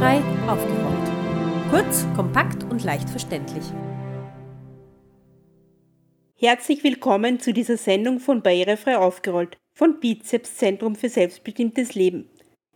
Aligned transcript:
Barrierefrei 0.00 0.50
aufgerollt. 0.50 1.70
Kurz, 1.70 2.06
kompakt 2.16 2.64
und 2.64 2.82
leicht 2.84 3.10
verständlich. 3.10 3.64
Herzlich 6.36 6.82
willkommen 6.82 7.38
zu 7.38 7.52
dieser 7.52 7.76
Sendung 7.76 8.18
von 8.18 8.40
Barrierefrei 8.40 8.96
aufgerollt 8.96 9.58
von 9.74 10.00
Bizeps 10.00 10.56
Zentrum 10.56 10.96
für 10.96 11.10
selbstbestimmtes 11.10 11.94
Leben. 11.94 12.30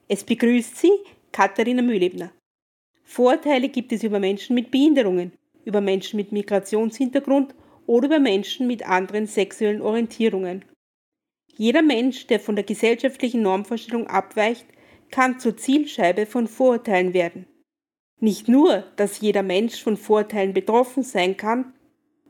Es 0.06 0.22
begrüßt 0.22 0.76
Sie 0.76 0.92
Katharina 1.32 1.80
Mühlebner. 1.80 2.30
Vorurteile 3.04 3.70
gibt 3.70 3.92
es 3.92 4.02
über 4.02 4.20
Menschen 4.20 4.54
mit 4.54 4.70
Behinderungen, 4.70 5.32
über 5.64 5.80
Menschen 5.80 6.18
mit 6.18 6.30
Migrationshintergrund 6.30 7.54
oder 7.86 8.08
über 8.08 8.18
Menschen 8.18 8.66
mit 8.66 8.86
anderen 8.86 9.26
sexuellen 9.26 9.80
Orientierungen. 9.80 10.66
Jeder 11.56 11.80
Mensch, 11.80 12.26
der 12.26 12.38
von 12.38 12.54
der 12.54 12.66
gesellschaftlichen 12.66 13.40
Normvorstellung 13.40 14.08
abweicht, 14.08 14.66
kann 15.14 15.38
zur 15.38 15.56
Zielscheibe 15.56 16.26
von 16.26 16.48
Vorurteilen 16.48 17.14
werden. 17.14 17.46
Nicht 18.20 18.48
nur, 18.48 18.82
dass 18.96 19.20
jeder 19.20 19.44
Mensch 19.44 19.80
von 19.80 19.96
Vorurteilen 19.96 20.52
betroffen 20.52 21.04
sein 21.04 21.36
kann, 21.36 21.72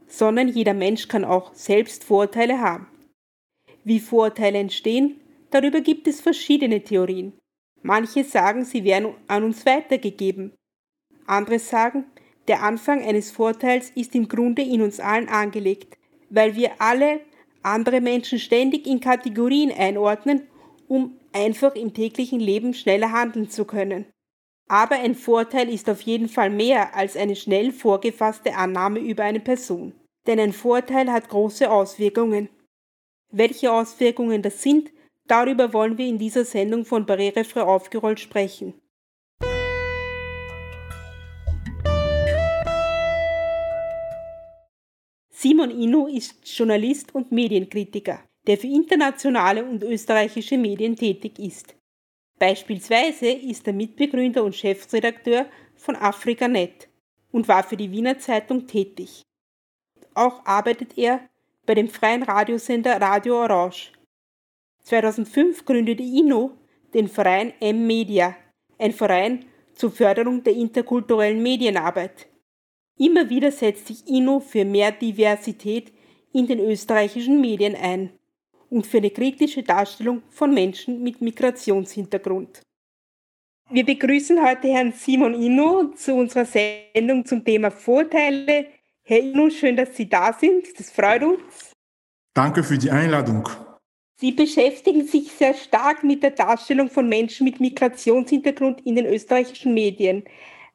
sondern 0.07 0.49
jeder 0.49 0.75
Mensch 0.75 1.09
kann 1.09 1.25
auch 1.25 1.55
selbst 1.55 2.05
Vorurteile 2.05 2.61
haben. 2.61 2.87
Wie 3.85 4.01
Vorurteile 4.01 4.59
entstehen, 4.59 5.19
darüber 5.51 5.81
gibt 5.81 6.07
es 6.07 6.21
verschiedene 6.21 6.83
Theorien. 6.83 7.33
Manche 7.81 8.23
sagen, 8.23 8.67
sie 8.67 8.85
werden 8.85 9.15
an 9.29 9.45
uns 9.45 9.65
weitergegeben. 9.65 10.53
Andere 11.27 11.61
sagen, 11.61 12.05
der 12.49 12.63
Anfang 12.63 13.03
eines 13.03 13.31
Vorteils 13.31 13.93
ist 13.95 14.15
im 14.15 14.29
Grunde 14.29 14.61
in 14.61 14.83
uns 14.83 15.01
allen 15.01 15.31
angelegt, 15.31 15.97
weil 16.29 16.55
wir 16.55 16.73
alle 16.83 17.21
andere 17.63 18.03
Menschen 18.03 18.39
ständig 18.39 18.87
in 18.87 19.01
Kategorien 19.01 19.73
einordnen, 19.73 20.43
um 20.87 21.19
einfach 21.35 21.75
im 21.75 21.93
täglichen 21.93 22.41
Leben 22.41 22.73
schneller 22.75 23.13
handeln 23.13 23.51
zu 23.51 23.65
können. 23.65 24.07
Aber 24.69 24.97
ein 24.97 25.15
Vorteil 25.15 25.69
ist 25.69 25.91
auf 25.91 26.01
jeden 26.03 26.29
Fall 26.29 26.49
mehr 26.49 26.95
als 26.95 27.17
eine 27.17 27.37
schnell 27.37 27.73
vorgefasste 27.73 28.55
Annahme 28.55 29.01
über 29.01 29.25
eine 29.25 29.41
Person. 29.41 29.93
Denn 30.27 30.41
ein 30.41 30.53
Vorteil 30.53 31.13
hat 31.13 31.29
große 31.29 31.71
Auswirkungen. 31.71 32.49
Welche 33.31 33.73
Auswirkungen 33.73 34.41
das 34.41 34.63
sind, 34.63 34.91
darüber 35.27 35.73
wollen 35.75 35.99
wir 35.99 36.07
in 36.07 36.19
dieser 36.19 36.45
Sendung 36.45 36.87
von 36.87 37.05
Barrierefrei 37.05 37.63
aufgerollt 37.63 38.21
sprechen. 38.21 38.75
Simon 45.29 45.71
Inu 45.71 46.07
ist 46.07 46.37
Journalist 46.57 47.15
und 47.15 47.31
Medienkritiker, 47.31 48.21
der 48.47 48.59
für 48.59 48.67
internationale 48.67 49.65
und 49.65 49.83
österreichische 49.83 50.59
Medien 50.59 50.97
tätig 50.97 51.39
ist. 51.39 51.75
Beispielsweise 52.39 53.31
ist 53.31 53.67
er 53.67 53.73
Mitbegründer 53.73 54.45
und 54.45 54.55
Chefredakteur 54.55 55.47
von 55.77 55.97
AfrikaNet 55.97 56.89
und 57.33 57.49
war 57.49 57.63
für 57.63 57.77
die 57.77 57.91
Wiener 57.91 58.19
Zeitung 58.19 58.67
tätig. 58.67 59.23
Auch 60.15 60.45
arbeitet 60.45 60.99
er 60.99 61.29
bei 61.67 61.75
dem 61.75 61.89
freien 61.89 62.23
Radiosender 62.23 63.01
Radio 63.01 63.43
Orange. 63.43 63.93
2005 64.83 65.65
gründete 65.65 66.03
Inu 66.03 66.51
den 66.95 67.09
Verein 67.09 67.53
M-Media, 67.61 68.37
ein 68.79 68.93
Verein 68.93 69.47
zur 69.75 69.91
Förderung 69.91 70.43
der 70.45 70.55
interkulturellen 70.55 71.43
Medienarbeit. 71.43 72.29
Immer 72.97 73.29
wieder 73.29 73.51
setzt 73.51 73.89
sich 73.89 74.07
Inno 74.07 74.39
für 74.39 74.65
mehr 74.65 74.93
Diversität 74.93 75.93
in 76.33 76.47
den 76.47 76.61
österreichischen 76.61 77.41
Medien 77.41 77.75
ein 77.75 78.11
und 78.75 78.87
für 78.87 78.99
eine 78.99 79.11
kritische 79.11 79.63
Darstellung 79.63 80.23
von 80.31 80.53
Menschen 80.53 81.01
mit 81.01 81.21
Migrationshintergrund. 81.21 82.61
Wir 83.71 83.87
begrüßen 83.87 84.45
heute 84.45 84.69
Herrn 84.69 84.93
Simon 84.93 85.33
Inno 85.35 85.93
zu 85.95 86.15
unserer 86.15 86.45
Sendung 86.45 87.25
zum 87.25 87.45
Thema 87.45 87.71
Vorteile. 87.71 88.67
Herr 89.05 89.21
Inno, 89.21 89.49
schön, 89.49 89.77
dass 89.77 89.97
Sie 89.97 90.09
da 90.09 90.33
sind. 90.33 90.67
Das 90.79 90.91
freut 90.91 91.23
uns. 91.23 91.73
Danke 92.35 92.65
für 92.65 92.77
die 92.77 92.91
Einladung. 92.91 93.49
Sie 94.17 94.33
beschäftigen 94.33 95.07
sich 95.07 95.31
sehr 95.31 95.55
stark 95.55 96.03
mit 96.03 96.25
der 96.25 96.33
Darstellung 96.33 96.91
von 96.91 97.09
Menschen 97.09 97.45
mit 97.45 97.61
Migrationshintergrund 97.61 98.81
in 98.85 98.97
den 98.97 99.07
österreichischen 99.07 99.73
Medien. 99.73 100.25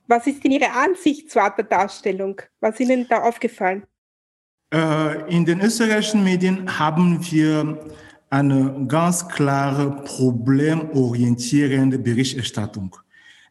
Was 0.08 0.26
ist 0.26 0.44
denn 0.44 0.52
Ihre 0.52 0.72
Ansicht 0.72 1.30
zur 1.30 1.44
Art 1.44 1.58
der 1.58 1.66
Darstellung? 1.66 2.42
Was 2.62 2.80
ist 2.80 2.90
Ihnen 2.90 3.08
da 3.10 3.24
aufgefallen? 3.24 3.86
Äh, 4.74 5.36
in 5.36 5.46
den 5.46 5.62
österreichischen 5.62 6.24
Medien 6.24 6.80
haben 6.80 7.20
wir 7.32 7.80
eine 8.30 8.86
ganz 8.88 9.28
klare 9.28 10.04
problemorientierende 10.04 11.98
Berichterstattung. 11.98 12.96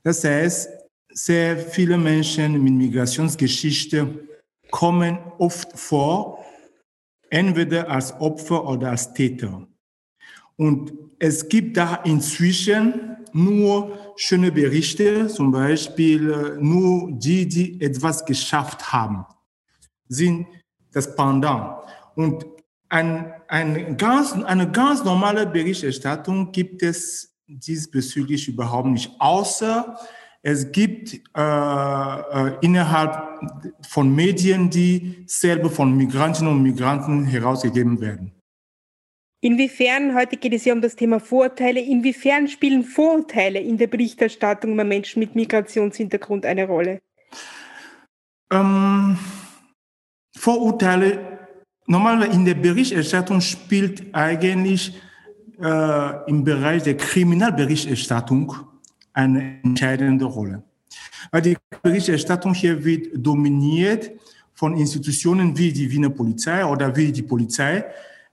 Das 0.05 0.23
heißt, 0.23 0.69
sehr 1.11 1.59
viele 1.59 1.99
Menschen 1.99 2.63
mit 2.63 2.73
Migrationsgeschichte 2.73 4.29
kommen 4.71 5.19
oft 5.39 5.77
vor, 5.77 6.45
entweder 7.31 7.91
als 7.91 8.13
Opfer 8.21 8.65
oder 8.69 8.91
als 8.91 9.13
Täter. 9.13 9.67
Und 10.57 10.93
es 11.19 11.49
gibt 11.49 11.77
da 11.77 11.97
inzwischen 12.05 13.17
nur 13.33 13.99
schöne 14.17 14.53
Berichte, 14.53 15.27
zum 15.27 15.51
Beispiel 15.51 16.31
äh, 16.31 16.63
nur 16.63 17.11
die, 17.13 17.47
die 17.49 17.81
etwas 17.81 18.25
geschafft 18.25 18.93
haben, 18.93 19.25
sind 20.09 20.47
das 20.99 21.15
Pendant. 21.15 21.83
Und 22.15 22.45
ein, 22.89 23.33
ein 23.49 23.97
ganz, 23.97 24.33
eine 24.33 24.71
ganz 24.71 25.05
normale 25.05 25.47
Berichterstattung 25.47 26.53
gibt 26.53 26.83
es 26.83 27.35
diesbezüglich 27.47 28.49
überhaupt 28.49 28.89
nicht, 28.89 29.13
außer 29.19 29.99
es 30.43 30.71
gibt 30.71 31.15
äh, 31.37 31.41
äh, 31.41 32.57
innerhalb 32.61 33.41
von 33.87 34.15
Medien, 34.15 34.71
die 34.71 35.25
selber 35.27 35.69
von 35.71 35.97
Migrantinnen 35.97 36.53
und 36.53 36.63
Migranten 36.63 37.25
herausgegeben 37.25 38.01
werden. 38.01 38.33
Inwiefern, 39.41 40.17
heute 40.17 40.37
geht 40.37 40.53
es 40.53 40.65
ja 40.65 40.75
um 40.75 40.81
das 40.81 40.97
Thema 40.97 41.21
Vorurteile, 41.21 41.81
inwiefern 41.81 42.49
spielen 42.49 42.83
Vorurteile 42.83 43.61
in 43.61 43.79
der 43.79 43.87
Berichterstattung 43.87 44.73
über 44.73 44.85
Menschen 44.85 45.21
mit 45.21 45.37
Migrationshintergrund 45.37 46.45
eine 46.45 46.67
Rolle? 46.67 47.01
Ähm, 48.53 49.19
Vorurteile, 50.39 51.39
normalerweise 51.87 52.33
in 52.33 52.45
der 52.45 52.55
Berichterstattung 52.55 53.41
spielt 53.41 54.15
eigentlich 54.15 54.95
äh, 55.61 56.31
im 56.31 56.45
Bereich 56.45 56.85
der 56.85 56.97
Kriminalberichterstattung 56.97 58.55
eine 59.13 59.59
entscheidende 59.65 60.27
Rolle. 60.27 60.63
Weil 61.33 61.43
die 61.43 61.57
Berichterstattung 61.83 62.55
hier 62.55 62.85
wird 62.85 63.09
dominiert 63.15 64.13
von 64.55 64.77
Institutionen 64.77 65.59
wie 65.59 65.73
die 65.73 65.91
Wiener 65.91 66.11
Polizei 66.11 66.65
oder 66.65 66.95
wie 66.95 67.11
die 67.11 67.23
Polizei, 67.23 67.85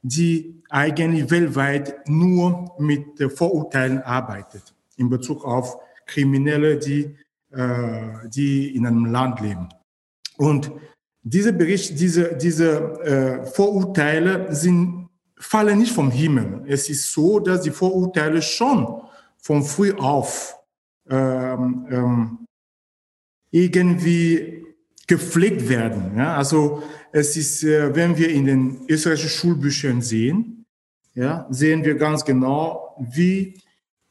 die 0.03 0.61
eigentlich 0.69 1.29
weltweit 1.31 2.07
nur 2.07 2.71
mit 2.77 3.05
Vorurteilen 3.35 4.01
arbeitet 4.03 4.75
in 4.97 5.09
Bezug 5.09 5.43
auf 5.43 5.77
Kriminelle, 6.05 6.77
die, 6.77 7.15
äh, 7.51 8.29
die 8.29 8.75
in 8.75 8.85
einem 8.85 9.05
Land 9.05 9.41
leben. 9.41 9.69
Und 10.37 10.71
diese 11.27 11.51
Bericht, 11.53 11.99
diese, 11.99 12.35
diese 12.35 13.01
äh, 13.01 13.45
Vorurteile 13.47 14.53
sind, 14.53 15.09
fallen 15.37 15.79
nicht 15.79 15.91
vom 15.91 16.11
Himmel. 16.11 16.63
Es 16.67 16.87
ist 16.87 17.11
so, 17.11 17.39
dass 17.39 17.61
die 17.61 17.71
Vorurteile 17.71 18.43
schon 18.43 19.01
von 19.41 19.63
früh 19.63 19.91
auf 19.93 20.55
ähm, 21.09 21.87
ähm, 21.89 22.37
irgendwie 23.49 24.65
gepflegt 25.07 25.67
werden. 25.67 26.15
Ja? 26.15 26.37
Also 26.37 26.83
es 27.11 27.35
ist, 27.35 27.63
äh, 27.63 27.95
wenn 27.95 28.15
wir 28.17 28.29
in 28.29 28.45
den 28.45 28.81
österreichischen 28.87 29.29
Schulbüchern 29.29 30.03
sehen, 30.03 30.65
ja, 31.15 31.47
sehen 31.49 31.83
wir 31.83 31.95
ganz 31.95 32.23
genau, 32.23 32.95
wie 32.99 33.59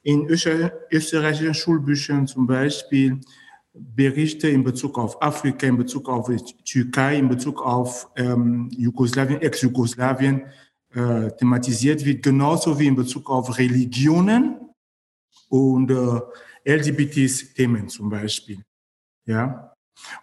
in 0.02 0.26
österreichischen 0.26 1.54
Schulbüchern 1.54 2.26
zum 2.26 2.46
Beispiel 2.46 3.20
Berichte 3.74 4.48
in 4.48 4.62
Bezug 4.62 4.98
auf 4.98 5.20
Afrika, 5.20 5.66
in 5.66 5.76
Bezug 5.76 6.08
auf 6.08 6.30
Türkei, 6.64 7.18
in 7.18 7.28
Bezug 7.28 7.60
auf 7.60 8.08
ähm, 8.16 8.68
Jugoslawien, 8.70 9.42
Ex-Jugoslawien 9.42 10.42
äh, 10.94 11.30
thematisiert 11.32 12.04
wird, 12.04 12.22
genauso 12.22 12.78
wie 12.78 12.86
in 12.86 12.94
Bezug 12.94 13.28
auf 13.28 13.58
Religionen 13.58 14.60
und 15.48 15.90
äh, 15.90 16.20
LGBT-Themen 16.76 17.88
zum 17.88 18.08
Beispiel. 18.08 18.62
Ja, 19.26 19.74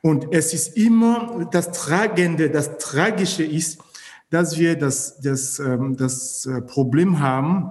und 0.02 0.34
es 0.34 0.54
ist 0.54 0.78
immer 0.78 1.48
das 1.52 1.72
Tragende, 1.72 2.50
das 2.50 2.78
Tragische 2.78 3.44
ist, 3.44 3.82
dass 4.30 4.58
wir 4.58 4.78
das, 4.78 5.20
das, 5.20 5.60
ähm, 5.60 5.98
das 5.98 6.46
äh, 6.46 6.62
Problem 6.62 7.20
haben, 7.20 7.70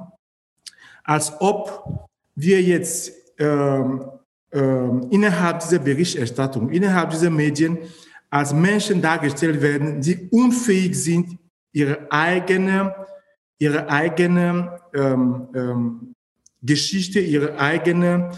als 1.04 1.32
ob 1.40 2.08
wir 2.34 2.62
jetzt 2.62 3.12
ähm, 3.38 4.04
innerhalb 4.52 5.60
dieser 5.60 5.78
Berichterstattung, 5.78 6.70
innerhalb 6.70 7.10
dieser 7.10 7.30
Medien 7.30 7.78
als 8.30 8.52
Menschen 8.52 9.02
dargestellt 9.02 9.60
werden, 9.60 10.00
die 10.00 10.28
unfähig 10.30 10.94
sind, 10.94 11.38
ihre 11.72 12.10
eigene, 12.10 12.94
ihre 13.58 13.88
eigene 13.88 14.80
ähm, 14.94 15.48
ähm, 15.54 16.14
Geschichte, 16.62 17.20
ihre 17.20 17.58
eigene 17.58 18.30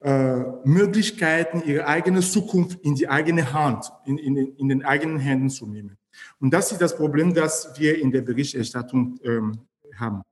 äh, 0.00 0.36
Möglichkeiten, 0.64 1.62
ihre 1.66 1.86
eigene 1.86 2.20
Zukunft 2.20 2.78
in 2.84 2.94
die 2.94 3.08
eigene 3.08 3.52
Hand, 3.52 3.90
in, 4.04 4.18
in, 4.18 4.36
in 4.36 4.68
den 4.68 4.84
eigenen 4.84 5.18
Händen 5.18 5.50
zu 5.50 5.66
nehmen. 5.66 5.96
Und 6.38 6.52
das 6.52 6.72
ist 6.72 6.80
das 6.80 6.96
Problem, 6.96 7.34
das 7.34 7.78
wir 7.78 7.98
in 7.98 8.10
der 8.12 8.22
Berichterstattung 8.22 9.18
ähm, 9.24 9.58
haben. 9.96 10.22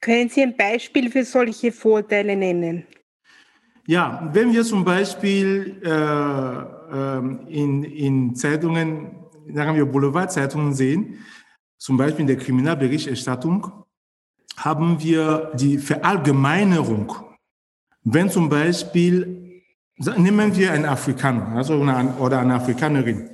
Können 0.00 0.28
Sie 0.28 0.42
ein 0.42 0.56
Beispiel 0.56 1.10
für 1.10 1.24
solche 1.24 1.70
Vorteile 1.70 2.36
nennen? 2.36 2.86
Ja, 3.86 4.30
wenn 4.32 4.52
wir 4.52 4.64
zum 4.64 4.84
Beispiel 4.84 5.80
äh, 5.84 5.88
äh, 5.90 7.18
in, 7.48 7.82
in 7.82 8.34
Zeitungen, 8.34 9.10
sagen 9.52 9.74
wir 9.74 9.84
Boulevardzeitungen 9.86 10.72
sehen, 10.72 11.18
zum 11.78 11.96
Beispiel 11.96 12.20
in 12.20 12.26
der 12.28 12.36
Kriminalberichterstattung, 12.36 13.72
haben 14.56 15.02
wir 15.02 15.50
die 15.54 15.78
Verallgemeinerung. 15.78 17.12
Wenn 18.04 18.30
zum 18.30 18.48
Beispiel, 18.48 19.62
nehmen 19.96 20.54
wir 20.56 20.72
einen 20.72 20.84
Afrikaner 20.84 21.56
also 21.56 21.82
eine, 21.82 22.14
oder 22.18 22.38
eine 22.38 22.54
Afrikanerin, 22.54 23.30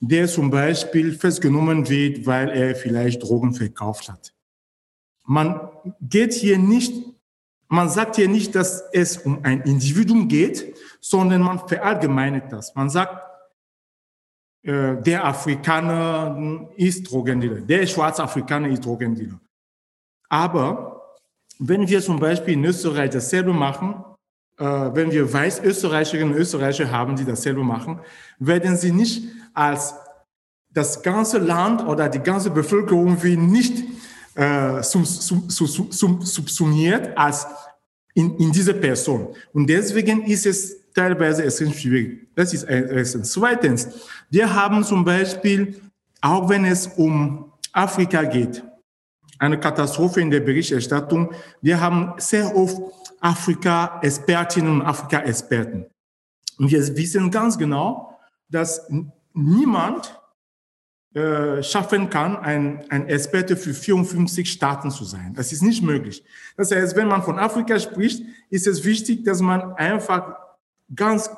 der 0.00 0.28
zum 0.28 0.50
Beispiel 0.50 1.12
festgenommen 1.12 1.88
wird, 1.88 2.26
weil 2.26 2.50
er 2.50 2.74
vielleicht 2.74 3.22
Drogen 3.22 3.54
verkauft 3.54 4.10
hat. 4.10 4.34
Man 5.24 5.58
geht 6.00 6.34
hier 6.34 6.58
nicht 6.58 7.15
man 7.68 7.88
sagt 7.88 8.16
hier 8.16 8.28
nicht, 8.28 8.54
dass 8.54 8.84
es 8.92 9.18
um 9.18 9.40
ein 9.42 9.62
Individuum 9.62 10.28
geht, 10.28 10.76
sondern 11.00 11.42
man 11.42 11.66
verallgemeinert 11.66 12.52
das. 12.52 12.74
Man 12.74 12.90
sagt, 12.90 13.22
äh, 14.62 14.96
der 15.02 15.24
Afrikaner 15.24 16.68
ist 16.76 17.10
Drogendealer, 17.10 17.60
der 17.60 17.86
schwarze 17.86 18.22
Afrikaner 18.22 18.68
ist 18.68 18.84
Drogendealer. 18.84 19.40
Aber 20.28 21.16
wenn 21.58 21.88
wir 21.88 22.00
zum 22.00 22.18
Beispiel 22.18 22.54
in 22.54 22.64
Österreich 22.64 23.10
dasselbe 23.10 23.52
machen, 23.52 24.04
äh, 24.58 24.64
wenn 24.64 25.10
wir 25.10 25.32
Weißösterreicherinnen 25.32 26.34
und 26.34 26.40
Österreicher 26.40 26.90
haben, 26.90 27.16
die 27.16 27.24
dasselbe 27.24 27.62
machen, 27.62 28.00
werden 28.38 28.76
sie 28.76 28.92
nicht 28.92 29.24
als 29.54 29.94
das 30.70 31.02
ganze 31.02 31.38
Land 31.38 31.86
oder 31.86 32.08
die 32.08 32.18
ganze 32.18 32.50
Bevölkerung 32.50 33.22
wie 33.22 33.36
nicht 33.36 33.84
äh, 34.36 34.82
sum, 34.82 35.04
sum, 35.04 35.48
sum, 35.48 36.22
subsumiert 36.22 37.16
als 37.16 37.46
in, 38.14 38.36
in 38.36 38.52
diese 38.52 38.74
Person. 38.74 39.34
Und 39.52 39.66
deswegen 39.66 40.24
ist 40.24 40.46
es 40.46 40.92
teilweise 40.94 41.44
extrem 41.44 41.72
schwierig. 41.72 42.28
Das 42.34 42.52
ist 42.54 42.64
erstens. 42.64 43.32
Zweitens, 43.32 43.88
wir 44.30 44.52
haben 44.52 44.84
zum 44.84 45.04
Beispiel, 45.04 45.80
auch 46.20 46.48
wenn 46.48 46.64
es 46.64 46.86
um 46.86 47.52
Afrika 47.72 48.22
geht, 48.22 48.62
eine 49.38 49.60
Katastrophe 49.60 50.20
in 50.20 50.30
der 50.30 50.40
Berichterstattung. 50.40 51.32
Wir 51.60 51.80
haben 51.80 52.14
sehr 52.18 52.54
oft 52.56 52.80
Afrika-Expertinnen 53.20 54.80
und 54.80 54.82
Afrika-Experten. 54.82 55.86
Und 56.58 56.70
wir 56.70 56.96
wissen 56.96 57.30
ganz 57.30 57.58
genau, 57.58 58.18
dass 58.48 58.88
niemand 59.34 60.18
äh, 61.16 61.62
schaffen 61.62 62.10
kann, 62.10 62.36
ein, 62.36 62.84
ein 62.90 63.08
Experte 63.08 63.56
für 63.56 63.72
54 63.72 64.52
Staaten 64.52 64.90
zu 64.90 65.04
sein. 65.04 65.32
Das 65.34 65.50
ist 65.50 65.62
nicht 65.62 65.82
möglich. 65.82 66.22
Das 66.58 66.70
heißt, 66.70 66.94
wenn 66.94 67.08
man 67.08 67.22
von 67.22 67.38
Afrika 67.38 67.78
spricht, 67.78 68.22
ist 68.50 68.66
es 68.66 68.84
wichtig, 68.84 69.24
dass 69.24 69.40
man 69.40 69.72
einfach 69.76 70.36
ganz 70.94 71.30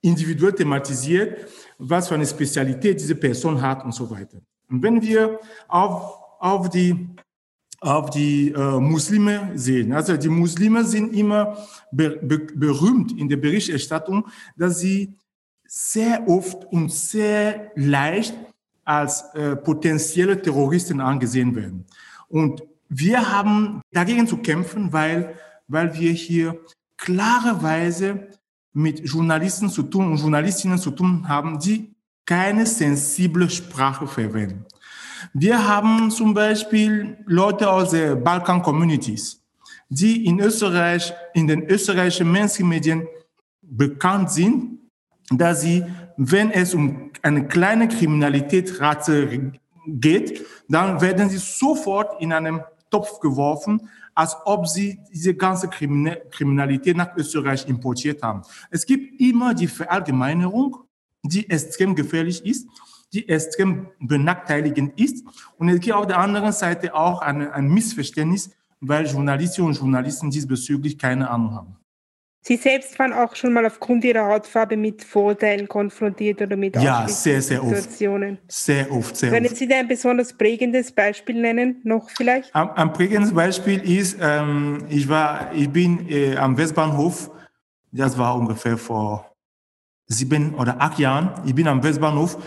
individuell 0.00 0.54
thematisiert, 0.54 1.46
was 1.78 2.08
für 2.08 2.16
eine 2.16 2.26
Spezialität 2.26 2.98
diese 2.98 3.14
Person 3.14 3.62
hat 3.62 3.84
und 3.84 3.92
so 3.92 4.10
weiter. 4.10 4.38
Und 4.68 4.82
wenn 4.82 5.00
wir 5.00 5.38
auf, 5.68 6.18
auf 6.40 6.68
die 6.68 7.08
auf 7.80 8.10
die 8.10 8.50
äh, 8.50 8.80
Muslime 8.80 9.52
sehen. 9.54 9.92
Also 9.92 10.16
die 10.16 10.30
Muslime 10.30 10.82
sind 10.82 11.14
immer 11.14 11.56
be 11.92 12.18
be 12.22 12.38
berühmt 12.38 13.12
in 13.16 13.28
der 13.28 13.36
Berichterstattung, 13.36 14.26
dass 14.56 14.80
sie 14.80 15.14
sehr 15.64 16.26
oft 16.26 16.64
und 16.72 16.90
sehr 16.90 17.70
leicht 17.76 18.34
als 18.86 19.22
äh, 19.34 19.56
potenzielle 19.56 20.40
Terroristen 20.40 21.00
angesehen 21.00 21.54
werden. 21.54 21.84
Und 22.28 22.62
wir 22.88 23.30
haben 23.30 23.82
dagegen 23.92 24.26
zu 24.26 24.38
kämpfen, 24.38 24.92
weil, 24.92 25.34
weil 25.66 25.92
wir 25.94 26.12
hier 26.12 26.58
klarerweise 26.96 28.28
mit 28.72 29.00
Journalisten 29.00 29.68
zu 29.68 29.82
tun 29.82 30.12
und 30.12 30.18
Journalistinnen 30.18 30.78
zu 30.78 30.92
tun 30.92 31.28
haben, 31.28 31.58
die 31.58 31.94
keine 32.24 32.64
sensible 32.64 33.50
Sprache 33.50 34.06
verwenden. 34.06 34.64
Wir 35.32 35.66
haben 35.66 36.10
zum 36.10 36.34
Beispiel 36.34 37.18
Leute 37.26 37.68
aus 37.68 37.90
den 37.90 38.22
Balkan-Communities, 38.22 39.42
die 39.88 40.26
in 40.26 40.38
Österreich, 40.40 41.12
in 41.34 41.46
den 41.46 41.62
österreichischen 41.68 42.30
Mainstream-Medien 42.30 43.06
bekannt 43.62 44.30
sind, 44.30 44.75
dass 45.30 45.62
sie, 45.62 45.84
wenn 46.16 46.50
es 46.50 46.74
um 46.74 47.10
eine 47.22 47.46
kleine 47.46 47.88
Kriminalitätsrate 47.88 49.52
geht, 49.86 50.46
dann 50.68 51.00
werden 51.00 51.28
sie 51.28 51.38
sofort 51.38 52.20
in 52.20 52.32
einen 52.32 52.60
Topf 52.90 53.20
geworfen, 53.20 53.88
als 54.14 54.36
ob 54.44 54.66
sie 54.66 54.98
diese 55.12 55.34
ganze 55.34 55.68
Kriminalität 55.68 56.96
nach 56.96 57.14
Österreich 57.16 57.68
importiert 57.68 58.22
haben. 58.22 58.42
Es 58.70 58.86
gibt 58.86 59.20
immer 59.20 59.52
die 59.54 59.66
Verallgemeinerung, 59.66 60.78
die 61.22 61.48
extrem 61.50 61.94
gefährlich 61.94 62.44
ist, 62.44 62.68
die 63.12 63.28
extrem 63.28 63.88
benachteiligend 64.00 64.98
ist. 64.98 65.24
Und 65.58 65.68
es 65.68 65.80
gibt 65.80 65.94
auf 65.94 66.06
der 66.06 66.18
anderen 66.18 66.52
Seite 66.52 66.94
auch 66.94 67.20
ein, 67.20 67.50
ein 67.50 67.68
Missverständnis, 67.68 68.50
weil 68.80 69.06
Journalistinnen 69.06 69.70
und 69.70 69.78
Journalisten 69.78 70.30
diesbezüglich 70.30 70.98
keine 70.98 71.28
Ahnung 71.30 71.54
haben. 71.54 71.76
Sie 72.46 72.54
selbst 72.54 72.96
waren 73.00 73.12
auch 73.12 73.34
schon 73.34 73.52
mal 73.52 73.66
aufgrund 73.66 74.04
Ihrer 74.04 74.24
Hautfarbe 74.24 74.76
mit 74.76 75.02
Vorurteilen 75.02 75.66
konfrontiert 75.66 76.40
oder 76.40 76.56
mit 76.56 76.76
ja, 76.76 77.08
sehr, 77.08 77.42
sehr 77.42 77.60
Situationen? 77.60 78.38
Oft. 78.38 78.52
Sehr 78.52 78.92
oft, 78.92 79.16
sehr 79.16 79.30
Können 79.32 79.46
oft. 79.46 79.56
Sie 79.56 79.66
da 79.66 79.80
ein 79.80 79.88
besonders 79.88 80.32
prägendes 80.32 80.92
Beispiel 80.92 81.40
nennen, 81.40 81.80
noch 81.82 82.08
vielleicht? 82.08 82.54
Ein, 82.54 82.70
ein 82.70 82.92
prägendes 82.92 83.34
Beispiel 83.34 83.80
ist, 83.80 84.18
ähm, 84.20 84.84
ich, 84.88 85.08
war, 85.08 85.52
ich 85.54 85.68
bin 85.68 86.08
äh, 86.08 86.36
am 86.36 86.56
Westbahnhof, 86.56 87.32
das 87.90 88.16
war 88.16 88.36
ungefähr 88.36 88.78
vor 88.78 89.34
sieben 90.06 90.54
oder 90.54 90.80
acht 90.80 91.00
Jahren. 91.00 91.32
Ich 91.46 91.54
bin 91.56 91.66
am 91.66 91.82
Westbahnhof 91.82 92.38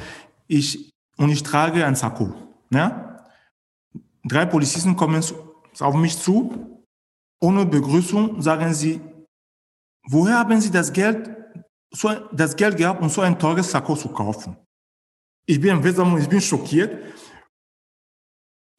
ich, 0.48 0.94
und 1.18 1.30
ich 1.30 1.44
trage 1.44 1.86
ein 1.86 1.96
Sakko. 1.96 2.34
Ne? 2.70 3.20
Drei 4.24 4.46
Polizisten 4.46 4.96
kommen 4.96 5.22
auf 5.78 5.96
mich 5.96 6.18
zu. 6.18 6.82
Ohne 7.42 7.66
Begrüßung 7.66 8.42
sagen 8.42 8.74
sie, 8.74 9.02
Woher 10.12 10.40
haben 10.40 10.60
Sie 10.60 10.72
das 10.72 10.92
Geld, 10.92 11.30
so, 11.92 12.10
das 12.32 12.56
Geld 12.56 12.78
gehabt, 12.78 13.00
um 13.02 13.10
so 13.10 13.22
ein 13.22 13.38
teures 13.38 13.70
Sakko 13.70 13.96
zu 13.96 14.10
kaufen? 14.10 14.58
Ich 15.46 15.62
bin 15.62 15.84
ich 15.84 16.30
bin 16.30 16.42
schockiert. 16.42 16.98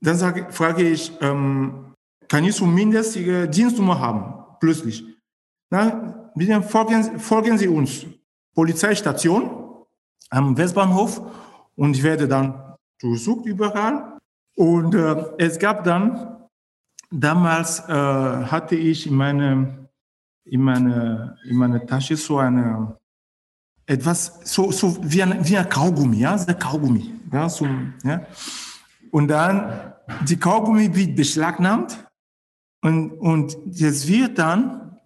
Dann 0.02 0.16
sage, 0.16 0.50
frage 0.50 0.82
ich, 0.82 1.12
ähm, 1.20 1.94
kann 2.26 2.44
ich 2.44 2.56
zumindest 2.56 3.14
Ihre 3.16 3.49
Dienstnummer 3.49 3.99
haben? 4.00 4.44
Plötzlich. 4.58 5.04
Na, 5.70 6.32
folgen, 6.62 7.20
folgen 7.20 7.58
Sie 7.58 7.68
uns. 7.68 8.06
Polizeistation 8.54 9.84
am 10.30 10.56
Westbahnhof 10.56 11.22
und 11.76 11.96
ich 11.96 12.02
werde 12.02 12.26
dann 12.26 12.76
durchsucht 13.00 13.46
überall. 13.46 14.18
Und 14.56 14.94
äh, 14.96 15.25
es 15.38 15.58
gab 15.60 15.84
dann, 15.84 16.49
damals 17.10 17.80
äh, 17.88 17.92
hatte 17.92 18.75
ich 18.75 19.06
in 19.06 19.14
meinem 19.14 19.79
in 20.44 20.61
meine, 20.61 21.37
in 21.44 21.56
meine 21.56 21.85
Tasche 21.87 22.16
so 22.16 22.38
eine, 22.38 22.97
etwas, 23.87 24.40
so, 24.44 24.70
so 24.70 24.97
wie 25.02 25.23
ein, 25.23 25.47
wie 25.47 25.56
ein 25.56 25.68
Kaugummi, 25.68 26.18
ja, 26.18 26.37
so 26.38 26.47
ein 26.47 26.59
Kaugummi, 26.59 27.12
ja, 27.32 27.49
so, 27.49 27.66
ja. 28.04 28.26
Und 29.11 29.28
dann, 29.28 29.92
die 30.28 30.37
Kaugummi 30.37 30.94
wird 30.94 31.16
beschlagnahmt 31.16 32.06
und, 32.82 33.12
und 33.12 33.56
das 33.66 34.06
wird 34.06 34.38
dann 34.38 34.99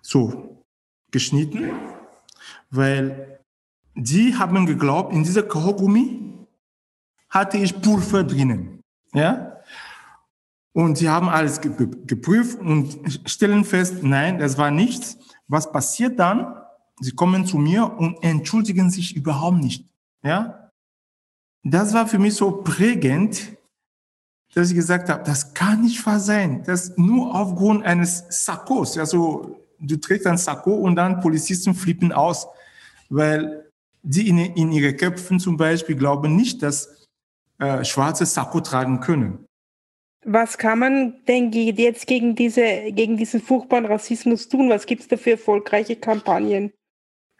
so 0.00 0.64
geschnitten, 1.10 1.70
weil 2.70 3.40
die 3.94 4.34
haben 4.34 4.64
geglaubt, 4.66 5.12
in 5.12 5.22
dieser 5.22 5.42
Kaugummi 5.42 6.46
hatte 7.28 7.58
ich 7.58 7.80
Pulver 7.80 8.24
drinnen, 8.24 8.82
ja. 9.12 9.49
Und 10.72 10.98
sie 10.98 11.08
haben 11.08 11.28
alles 11.28 11.60
geprüft 11.60 12.60
und 12.60 13.20
stellen 13.26 13.64
fest, 13.64 14.02
nein, 14.02 14.38
das 14.38 14.56
war 14.56 14.70
nichts. 14.70 15.18
Was 15.48 15.72
passiert 15.72 16.18
dann? 16.18 16.54
Sie 17.00 17.12
kommen 17.12 17.44
zu 17.44 17.58
mir 17.58 17.98
und 17.98 18.22
entschuldigen 18.22 18.90
sich 18.90 19.16
überhaupt 19.16 19.58
nicht. 19.58 19.88
Ja? 20.22 20.70
Das 21.64 21.92
war 21.92 22.06
für 22.06 22.18
mich 22.18 22.34
so 22.34 22.62
prägend, 22.62 23.56
dass 24.54 24.70
ich 24.70 24.76
gesagt 24.76 25.08
habe, 25.08 25.24
das 25.24 25.54
kann 25.54 25.82
nicht 25.82 26.04
wahr 26.06 26.20
sein. 26.20 26.62
Das 26.64 26.96
nur 26.96 27.34
aufgrund 27.34 27.84
eines 27.84 28.24
Sakkos. 28.28 28.96
Also, 28.98 29.66
du 29.78 29.96
trägst 29.96 30.26
ein 30.26 30.38
Sakko 30.38 30.74
und 30.74 30.96
dann 30.96 31.20
Polizisten 31.20 31.74
flippen 31.74 32.12
aus, 32.12 32.46
weil 33.08 33.70
die 34.02 34.28
in, 34.28 34.38
in 34.38 34.72
ihre 34.72 34.94
Köpfen 34.94 35.38
zum 35.40 35.56
Beispiel 35.56 35.96
glauben 35.96 36.36
nicht, 36.36 36.62
dass 36.62 37.06
äh, 37.58 37.84
schwarze 37.84 38.26
Sakko 38.26 38.60
tragen 38.60 39.00
können. 39.00 39.46
Was 40.24 40.58
kann 40.58 40.78
man 40.78 41.24
denn 41.26 41.50
jetzt 41.52 42.06
gegen, 42.06 42.34
diese, 42.34 42.92
gegen 42.92 43.16
diesen 43.16 43.40
furchtbaren 43.40 43.86
Rassismus 43.86 44.48
tun? 44.48 44.68
Was 44.68 44.84
gibt 44.84 45.02
es 45.02 45.08
da 45.08 45.16
für 45.16 45.32
erfolgreiche 45.32 45.96
Kampagnen? 45.96 46.72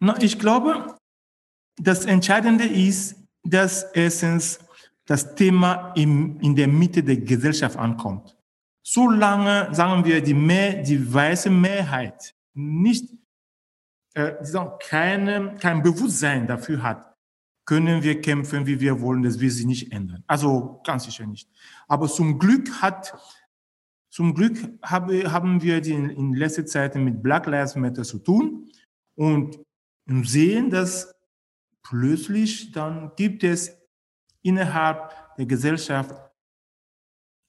Na, 0.00 0.20
ich 0.22 0.38
glaube, 0.38 0.96
das 1.76 2.06
Entscheidende 2.06 2.64
ist, 2.64 3.16
dass 3.44 3.82
erstens 3.92 4.60
das 5.04 5.34
Thema 5.34 5.92
im, 5.94 6.38
in 6.40 6.56
der 6.56 6.68
Mitte 6.68 7.02
der 7.02 7.16
Gesellschaft 7.16 7.76
ankommt. 7.76 8.36
Solange, 8.82 9.68
sagen 9.74 10.04
wir, 10.04 10.22
die, 10.22 10.34
mehr, 10.34 10.82
die 10.82 11.12
weiße 11.12 11.50
Mehrheit 11.50 12.34
nicht 12.54 13.10
äh, 14.14 14.32
keine, 14.88 15.56
kein 15.60 15.82
Bewusstsein 15.82 16.46
dafür 16.46 16.82
hat, 16.82 17.10
können 17.64 18.02
wir 18.02 18.20
kämpfen, 18.20 18.66
wie 18.66 18.80
wir 18.80 19.00
wollen, 19.00 19.22
das 19.22 19.38
wird 19.38 19.52
sich 19.52 19.66
nicht 19.66 19.92
ändern. 19.92 20.24
Also 20.26 20.80
ganz 20.84 21.04
sicher 21.04 21.26
nicht. 21.26 21.48
Aber 21.90 22.06
zum 22.06 22.38
Glück 22.38 22.70
hat, 22.80 23.18
zum 24.10 24.32
Glück 24.32 24.56
habe, 24.80 25.30
haben 25.32 25.60
wir 25.60 25.84
in, 25.84 26.08
in 26.10 26.34
letzter 26.34 26.64
Zeit 26.64 26.94
mit 26.94 27.20
Black 27.20 27.46
Lives 27.46 27.74
Matter 27.74 28.04
zu 28.04 28.20
tun 28.20 28.70
und 29.16 29.58
sehen, 30.06 30.70
dass 30.70 31.12
plötzlich 31.82 32.70
dann 32.70 33.10
gibt 33.16 33.42
es 33.42 33.76
innerhalb 34.42 35.12
der 35.36 35.46
Gesellschaft 35.46 36.14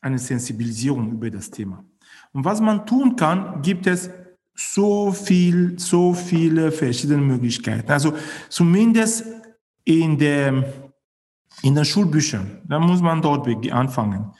eine 0.02 0.18
Sensibilisierung 0.18 1.12
über 1.12 1.30
das 1.30 1.52
Thema. 1.52 1.86
Und 2.34 2.44
was 2.44 2.60
man 2.60 2.84
tun 2.88 3.16
kann, 3.16 3.62
gibt 3.62 3.86
es 3.86 4.10
so 4.56 5.12
viel, 5.12 5.78
so 5.78 6.16
viele 6.16 6.72
verschiedene 6.72 7.22
Möglichkeiten. 7.22 7.92
Also 7.92 8.16
zumindest 8.50 9.24
in 9.84 10.18
der, 10.18 10.81
in 11.64 11.76
den 11.76 11.86
Schulbüchern, 11.86 12.62
da 12.68 12.80
muss 12.80 13.02
man 13.02 13.22
dort 13.22 13.48
anfangen. 13.72 14.32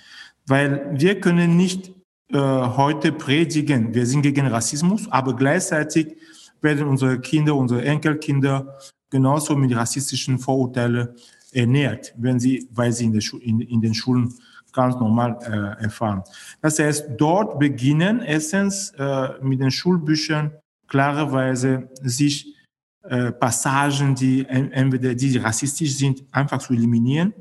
Weil 0.48 0.92
wir 0.94 1.20
können 1.20 1.56
nicht 1.56 1.92
äh, 2.32 2.38
heute 2.38 3.12
predigen, 3.12 3.94
wir 3.94 4.06
sind 4.06 4.22
gegen 4.24 4.48
Rassismus, 4.48 5.10
aber 5.12 5.36
gleichzeitig 5.36 6.16
werden 6.62 6.88
unsere 6.88 7.20
Kinder, 7.20 7.56
unsere 7.56 7.84
Enkelkinder 7.84 8.78
genauso 9.10 9.56
mit 9.56 9.76
rassistischen 9.76 10.40
Vorurteilen 10.40 11.10
ernährt, 11.52 12.14
wenn 12.18 12.40
sie, 12.40 12.68
weil 12.72 12.92
sie 12.92 13.06
in, 13.06 13.14
der 13.14 13.24
in, 13.42 13.62
in 13.62 13.82
den 13.82 13.94
Schulen 13.94 14.34
ganz 14.72 14.96
normal 14.96 15.38
äh, 15.42 15.84
erfahren. 15.84 16.24
Das 16.62 16.80
heißt, 16.80 17.10
dort 17.18 17.60
beginnen 17.60 18.22
erstens 18.22 18.92
äh, 18.98 19.30
mit 19.42 19.60
den 19.60 19.72
Schulbüchern 19.72 20.52
klarerweise 20.88 21.90
sich 22.02 22.56
äh, 23.04 23.32
Passagen, 23.32 24.16
die 24.16 24.46
entweder 24.48 25.16
die 25.16 25.38
rassistisch 25.38 25.96
sind, 25.96 26.24
einfach 26.32 26.60
zu 26.60 26.74
eliminieren. 26.74 27.34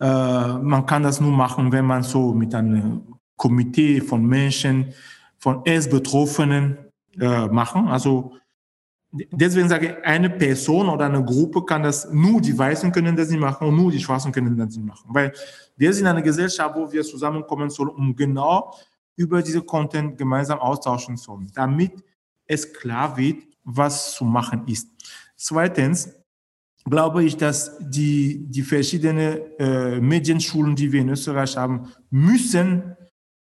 Äh, 0.00 0.58
man 0.58 0.84
kann 0.84 1.02
das 1.02 1.20
nur 1.20 1.32
machen, 1.32 1.70
wenn 1.72 1.84
man 1.84 2.02
so 2.02 2.32
mit 2.34 2.54
einem 2.54 3.02
Komitee 3.36 4.00
von 4.00 4.24
Menschen, 4.24 4.92
von 5.38 5.62
Erstbetroffenen 5.64 6.78
äh, 7.18 7.46
machen. 7.46 7.88
Also 7.88 8.36
deswegen 9.12 9.68
sage 9.68 9.86
ich, 9.86 10.04
eine 10.04 10.30
Person 10.30 10.88
oder 10.88 11.06
eine 11.06 11.24
Gruppe 11.24 11.64
kann 11.64 11.82
das, 11.82 12.10
nur 12.12 12.40
die 12.40 12.56
Weißen 12.56 12.90
können 12.92 13.16
das 13.16 13.30
nicht 13.30 13.40
machen 13.40 13.68
und 13.68 13.76
nur 13.76 13.90
die 13.90 14.00
Schwarzen 14.00 14.32
können 14.32 14.56
das 14.56 14.74
nicht 14.74 14.84
machen. 14.84 15.08
Weil 15.08 15.32
wir 15.76 15.92
sind 15.92 16.06
eine 16.06 16.22
Gesellschaft, 16.22 16.74
wo 16.74 16.90
wir 16.90 17.02
zusammenkommen 17.04 17.70
sollen, 17.70 17.90
um 17.90 18.16
genau 18.16 18.74
über 19.14 19.42
diese 19.42 19.62
Content 19.62 20.18
gemeinsam 20.18 20.58
austauschen 20.58 21.16
sollen, 21.16 21.50
damit 21.54 21.92
es 22.46 22.72
klar 22.72 23.16
wird, 23.16 23.44
was 23.66 24.14
zu 24.14 24.24
machen 24.24 24.62
ist. 24.66 24.88
Zweitens 25.36 26.08
glaube 26.88 27.24
ich, 27.24 27.36
dass 27.36 27.76
die, 27.80 28.46
die 28.48 28.62
verschiedenen 28.62 29.40
äh, 29.58 30.00
Medienschulen, 30.00 30.76
die 30.76 30.90
wir 30.92 31.00
in 31.00 31.08
Österreich 31.10 31.56
haben, 31.56 31.88
müssen 32.10 32.96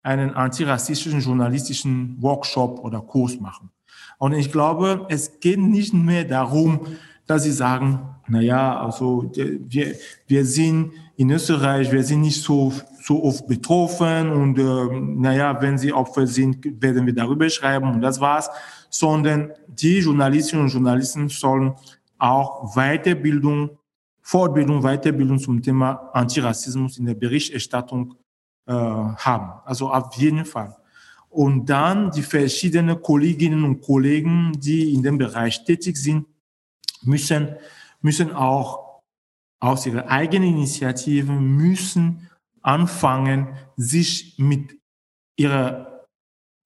einen 0.02 0.34
antirassistischen 0.34 1.20
journalistischen 1.20 2.20
Workshop 2.20 2.80
oder 2.80 3.00
Kurs 3.00 3.38
machen. 3.38 3.70
Und 4.18 4.32
ich 4.32 4.50
glaube, 4.50 5.06
es 5.08 5.38
geht 5.38 5.60
nicht 5.60 5.94
mehr 5.94 6.24
darum, 6.24 6.80
dass 7.26 7.44
sie 7.44 7.52
sagen, 7.52 8.00
na 8.26 8.40
ja, 8.40 8.80
also 8.80 9.30
wir, 9.34 9.94
wir 10.26 10.44
sind 10.44 10.92
in 11.16 11.30
Österreich, 11.30 11.92
wir 11.92 12.02
sind 12.02 12.22
nicht 12.22 12.42
so, 12.42 12.72
so 13.02 13.22
oft 13.22 13.46
betroffen 13.46 14.30
und 14.30 14.58
äh, 14.58 15.00
naja, 15.00 15.60
wenn 15.60 15.78
sie 15.78 15.92
Opfer 15.92 16.26
sind, 16.26 16.82
werden 16.82 17.06
wir 17.06 17.14
darüber 17.14 17.48
schreiben 17.48 17.90
und 17.90 18.00
das 18.00 18.20
war's, 18.20 18.50
sondern 18.90 19.52
die 19.66 19.98
Journalistinnen 19.98 20.64
und 20.64 20.72
Journalisten 20.72 21.28
sollen 21.28 21.74
auch 22.18 22.74
Weiterbildung, 22.74 23.78
Fortbildung, 24.22 24.82
Weiterbildung 24.82 25.38
zum 25.38 25.62
Thema 25.62 26.10
Antirassismus 26.12 26.98
in 26.98 27.06
der 27.06 27.14
Berichterstattung 27.14 28.14
äh, 28.66 28.72
haben. 28.72 29.60
Also 29.64 29.90
auf 29.90 30.14
jeden 30.16 30.44
Fall 30.44 30.76
und 31.30 31.66
dann 31.66 32.10
die 32.10 32.22
verschiedenen 32.22 33.02
Kolleginnen 33.02 33.64
und 33.64 33.80
Kollegen, 33.80 34.52
die 34.58 34.94
in 34.94 35.02
dem 35.02 35.18
Bereich 35.18 35.64
tätig 35.64 35.96
sind, 35.96 36.26
müssen, 37.02 37.56
müssen 38.00 38.32
auch 38.32 39.02
aus 39.60 39.86
ihrer 39.86 40.08
eigenen 40.08 40.50
Initiative 40.50 41.32
müssen 41.32 42.28
anfangen, 42.62 43.48
sich 43.76 44.34
mit 44.38 44.78
ihrer 45.36 46.06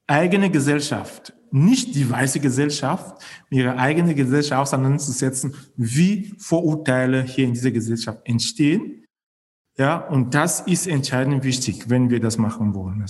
eigenen 0.07 0.52
Gesellschaft, 0.52 1.33
nicht 1.52 1.94
die 1.94 2.09
weiße 2.09 2.40
Gesellschaft, 2.40 3.23
mit 3.50 3.61
ihrer 3.61 3.78
eigenen 3.78 4.16
Gesellschaft 4.16 4.61
auseinanderzusetzen, 4.61 5.54
wie 5.76 6.35
Vorurteile 6.38 7.23
hier 7.23 7.44
in 7.44 7.52
dieser 7.52 7.71
Gesellschaft 7.71 8.21
entstehen. 8.25 9.04
Ja, 9.78 9.97
und 10.09 10.35
das 10.35 10.61
ist 10.61 10.87
entscheidend 10.87 11.44
wichtig, 11.44 11.88
wenn 11.88 12.11
wir 12.11 12.21
das 12.21 12.37
machen 12.38 12.75
wollen. 12.75 13.04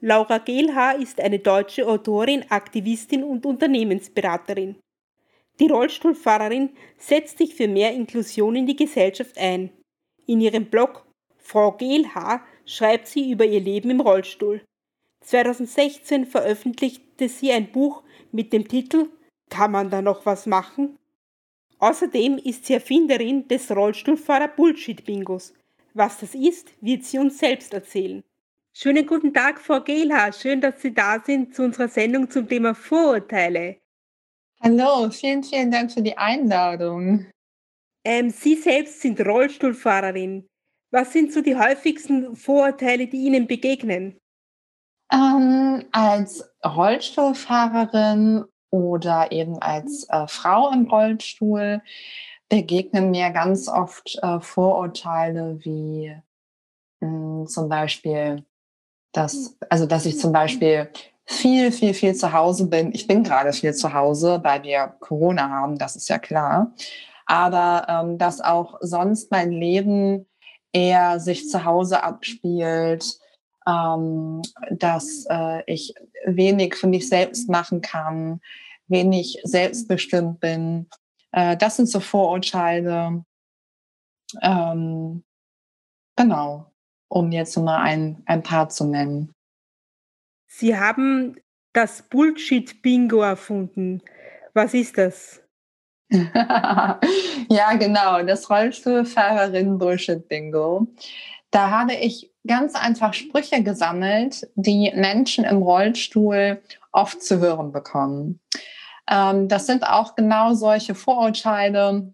Laura 0.00 0.38
Gehlhaar 0.38 0.96
ist 0.98 1.20
eine 1.20 1.40
deutsche 1.40 1.86
Autorin, 1.86 2.44
Aktivistin 2.48 3.24
und 3.24 3.44
Unternehmensberaterin. 3.44 4.76
Die 5.60 5.66
Rollstuhlfahrerin 5.66 6.70
setzt 6.98 7.38
sich 7.38 7.54
für 7.54 7.66
mehr 7.66 7.92
Inklusion 7.92 8.54
in 8.54 8.66
die 8.66 8.76
Gesellschaft 8.76 9.36
ein. 9.36 9.70
In 10.26 10.40
ihrem 10.40 10.66
Blog 10.66 11.07
Frau 11.48 11.72
Gehlhaar 11.72 12.42
schreibt 12.66 13.08
sie 13.08 13.30
über 13.30 13.46
ihr 13.46 13.60
Leben 13.60 13.88
im 13.88 14.02
Rollstuhl. 14.02 14.60
2016 15.24 16.26
veröffentlichte 16.26 17.26
sie 17.30 17.50
ein 17.52 17.72
Buch 17.72 18.02
mit 18.32 18.52
dem 18.52 18.68
Titel 18.68 19.08
Kann 19.48 19.72
man 19.72 19.88
da 19.88 20.02
noch 20.02 20.26
was 20.26 20.44
machen? 20.44 20.98
Außerdem 21.78 22.36
ist 22.36 22.66
sie 22.66 22.74
Erfinderin 22.74 23.48
des 23.48 23.74
Rollstuhlfahrer 23.74 24.48
Bullshit 24.48 25.02
Bingos. 25.06 25.54
Was 25.94 26.18
das 26.18 26.34
ist, 26.34 26.68
wird 26.82 27.04
sie 27.04 27.18
uns 27.18 27.38
selbst 27.38 27.72
erzählen. 27.72 28.22
Schönen 28.74 29.06
guten 29.06 29.32
Tag, 29.32 29.58
Frau 29.58 29.80
Gehlhaar. 29.80 30.34
Schön, 30.34 30.60
dass 30.60 30.82
Sie 30.82 30.92
da 30.92 31.18
sind 31.24 31.54
zu 31.54 31.62
unserer 31.62 31.88
Sendung 31.88 32.28
zum 32.28 32.46
Thema 32.46 32.74
Vorurteile. 32.74 33.78
Hallo, 34.60 35.10
vielen, 35.10 35.42
vielen 35.42 35.70
Dank 35.70 35.92
für 35.92 36.02
die 36.02 36.16
Einladung. 36.18 37.26
Ähm, 38.04 38.28
Sie 38.28 38.54
selbst 38.54 39.00
sind 39.00 39.18
Rollstuhlfahrerin. 39.18 40.46
Was 40.90 41.12
sind 41.12 41.32
so 41.32 41.42
die 41.42 41.56
häufigsten 41.56 42.34
Vorurteile, 42.34 43.06
die 43.06 43.18
Ihnen 43.18 43.46
begegnen? 43.46 44.18
Ähm, 45.12 45.84
als 45.92 46.44
Rollstuhlfahrerin 46.64 48.44
oder 48.70 49.32
eben 49.32 49.58
als 49.58 50.06
äh, 50.08 50.26
Frau 50.26 50.70
im 50.70 50.86
Rollstuhl 50.86 51.82
begegnen 52.48 53.10
mir 53.10 53.30
ganz 53.30 53.68
oft 53.68 54.18
äh, 54.22 54.40
Vorurteile 54.40 55.58
wie 55.64 56.14
mh, 57.00 57.40
hm, 57.40 57.46
zum 57.46 57.68
Beispiel, 57.68 58.44
dass, 59.12 59.56
also 59.68 59.86
dass 59.86 60.06
ich 60.06 60.18
zum 60.18 60.32
Beispiel 60.32 60.90
viel, 61.26 61.72
viel, 61.72 61.92
viel 61.92 62.14
zu 62.14 62.32
Hause 62.32 62.66
bin. 62.66 62.92
Ich 62.94 63.06
bin 63.06 63.22
gerade 63.22 63.52
viel 63.52 63.74
zu 63.74 63.92
Hause, 63.92 64.40
weil 64.42 64.62
wir 64.62 64.96
Corona 65.00 65.48
haben, 65.50 65.76
das 65.76 65.96
ist 65.96 66.08
ja 66.08 66.18
klar. 66.18 66.72
Aber 67.26 67.86
ähm, 67.88 68.16
dass 68.16 68.40
auch 68.40 68.78
sonst 68.80 69.30
mein 69.30 69.52
Leben 69.52 70.26
eher 70.72 71.20
sich 71.20 71.48
zu 71.48 71.64
Hause 71.64 72.02
abspielt, 72.02 73.18
ähm, 73.66 74.42
dass 74.70 75.26
äh, 75.28 75.62
ich 75.66 75.94
wenig 76.26 76.74
für 76.74 76.86
mich 76.86 77.08
selbst 77.08 77.48
machen 77.48 77.80
kann, 77.80 78.40
wenig 78.86 79.40
selbstbestimmt 79.44 80.40
bin. 80.40 80.88
Äh, 81.32 81.56
das 81.56 81.76
sind 81.76 81.86
so 81.86 82.00
Vorurteile. 82.00 83.24
Ähm, 84.42 85.24
genau 86.16 86.70
um 87.08 87.32
jetzt 87.32 87.56
mal 87.56 87.82
ein, 87.82 88.22
ein 88.26 88.42
paar 88.42 88.68
zu 88.68 88.84
nennen. 88.84 89.32
Sie 90.46 90.78
haben 90.78 91.36
das 91.72 92.02
Bullshit-Bingo 92.02 93.20
erfunden. 93.20 94.02
Was 94.54 94.74
ist 94.74 94.98
das? 94.98 95.42
ja, 97.50 97.74
genau, 97.74 98.22
das 98.22 98.48
Rollstuhlfahrerin-Bullshit-Bingo. 98.48 100.86
Da 101.50 101.70
habe 101.70 101.94
ich 101.94 102.30
ganz 102.46 102.74
einfach 102.74 103.14
Sprüche 103.14 103.62
gesammelt, 103.62 104.48
die 104.54 104.92
Menschen 104.94 105.44
im 105.44 105.62
Rollstuhl 105.62 106.62
oft 106.92 107.22
zu 107.22 107.40
hören 107.40 107.72
bekommen. 107.72 108.40
Ähm, 109.08 109.48
das 109.48 109.66
sind 109.66 109.86
auch 109.86 110.14
genau 110.14 110.54
solche 110.54 110.94
Vorurteile, 110.94 112.12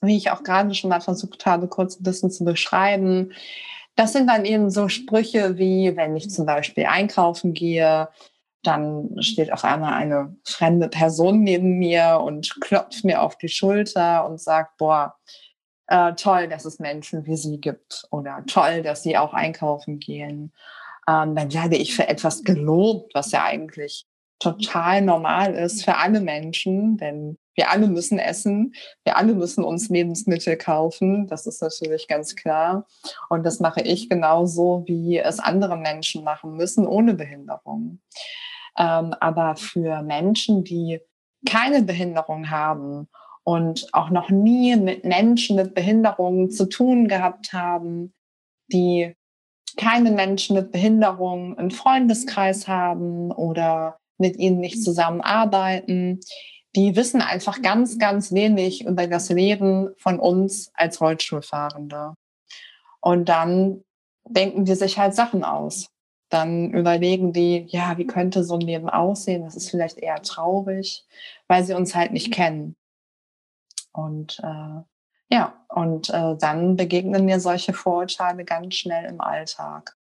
wie 0.00 0.16
ich 0.16 0.30
auch 0.30 0.42
gerade 0.42 0.74
schon 0.74 0.90
mal 0.90 1.00
versucht 1.00 1.46
habe, 1.46 1.68
kurz 1.68 1.98
ein 1.98 2.02
bisschen 2.02 2.30
zu 2.30 2.44
beschreiben. 2.44 3.32
Das 3.94 4.12
sind 4.12 4.26
dann 4.26 4.44
eben 4.44 4.70
so 4.70 4.88
Sprüche 4.88 5.58
wie, 5.58 5.96
wenn 5.96 6.16
ich 6.16 6.30
zum 6.30 6.46
Beispiel 6.46 6.86
einkaufen 6.86 7.52
gehe, 7.52 8.08
dann 8.62 9.20
steht 9.20 9.52
auf 9.52 9.64
einmal 9.64 9.94
eine 9.94 10.36
fremde 10.44 10.88
Person 10.88 11.42
neben 11.42 11.78
mir 11.78 12.20
und 12.24 12.60
klopft 12.60 13.04
mir 13.04 13.22
auf 13.22 13.36
die 13.36 13.48
Schulter 13.48 14.26
und 14.28 14.40
sagt, 14.40 14.76
boah, 14.78 15.16
äh, 15.88 16.14
toll, 16.14 16.48
dass 16.48 16.64
es 16.64 16.78
Menschen 16.78 17.26
wie 17.26 17.36
Sie 17.36 17.60
gibt 17.60 18.06
oder 18.10 18.44
toll, 18.46 18.82
dass 18.82 19.02
Sie 19.02 19.18
auch 19.18 19.34
einkaufen 19.34 19.98
gehen. 19.98 20.52
Ähm, 21.08 21.34
dann 21.34 21.52
werde 21.52 21.76
ich 21.76 21.94
für 21.94 22.08
etwas 22.08 22.44
gelobt, 22.44 23.14
was 23.14 23.32
ja 23.32 23.44
eigentlich 23.44 24.06
total 24.38 25.02
normal 25.02 25.54
ist 25.54 25.84
für 25.84 25.96
alle 25.96 26.20
Menschen, 26.20 26.96
denn 26.96 27.38
wir 27.54 27.70
alle 27.70 27.86
müssen 27.86 28.18
essen, 28.18 28.74
wir 29.04 29.16
alle 29.16 29.34
müssen 29.34 29.62
uns 29.62 29.88
Lebensmittel 29.88 30.56
kaufen, 30.56 31.26
das 31.26 31.46
ist 31.46 31.60
natürlich 31.60 32.08
ganz 32.08 32.34
klar. 32.34 32.86
Und 33.28 33.44
das 33.44 33.60
mache 33.60 33.82
ich 33.82 34.08
genauso, 34.08 34.84
wie 34.86 35.18
es 35.18 35.38
andere 35.38 35.76
Menschen 35.76 36.24
machen 36.24 36.56
müssen, 36.56 36.86
ohne 36.86 37.14
Behinderung. 37.14 38.00
Ähm, 38.78 39.14
aber 39.20 39.56
für 39.56 40.02
Menschen, 40.02 40.64
die 40.64 41.00
keine 41.46 41.82
Behinderung 41.82 42.50
haben 42.50 43.08
und 43.44 43.88
auch 43.92 44.10
noch 44.10 44.30
nie 44.30 44.76
mit 44.76 45.04
Menschen 45.04 45.56
mit 45.56 45.74
Behinderungen 45.74 46.50
zu 46.50 46.68
tun 46.68 47.08
gehabt 47.08 47.52
haben, 47.52 48.14
die 48.72 49.14
keine 49.76 50.10
Menschen 50.10 50.54
mit 50.54 50.70
Behinderung 50.70 51.56
im 51.58 51.70
Freundeskreis 51.70 52.68
haben 52.68 53.32
oder 53.32 53.98
mit 54.18 54.36
ihnen 54.36 54.60
nicht 54.60 54.82
zusammenarbeiten, 54.82 56.20
die 56.76 56.96
wissen 56.96 57.20
einfach 57.20 57.60
ganz, 57.62 57.98
ganz 57.98 58.32
wenig 58.32 58.86
über 58.86 59.06
das 59.06 59.28
Leben 59.30 59.90
von 59.98 60.18
uns 60.18 60.70
als 60.74 61.00
Rollstuhlfahrende. 61.00 62.14
Und 63.00 63.28
dann 63.28 63.82
denken 64.26 64.64
die 64.64 64.74
sich 64.74 64.98
halt 64.98 65.14
Sachen 65.14 65.44
aus. 65.44 65.91
Dann 66.32 66.72
überlegen 66.72 67.34
die, 67.34 67.66
ja, 67.68 67.98
wie 67.98 68.06
könnte 68.06 68.42
so 68.42 68.54
ein 68.54 68.62
Leben 68.62 68.88
aussehen? 68.88 69.42
Das 69.42 69.54
ist 69.54 69.68
vielleicht 69.68 69.98
eher 69.98 70.22
traurig, 70.22 71.04
weil 71.46 71.62
sie 71.62 71.74
uns 71.74 71.94
halt 71.94 72.12
nicht 72.12 72.32
kennen. 72.32 72.74
Und 73.92 74.40
äh, 74.42 74.80
ja, 75.28 75.66
und 75.68 76.08
äh, 76.08 76.34
dann 76.38 76.76
begegnen 76.76 77.26
mir 77.26 77.38
solche 77.38 77.74
Vorurteile 77.74 78.46
ganz 78.46 78.76
schnell 78.76 79.04
im 79.10 79.20
Alltag. 79.20 79.94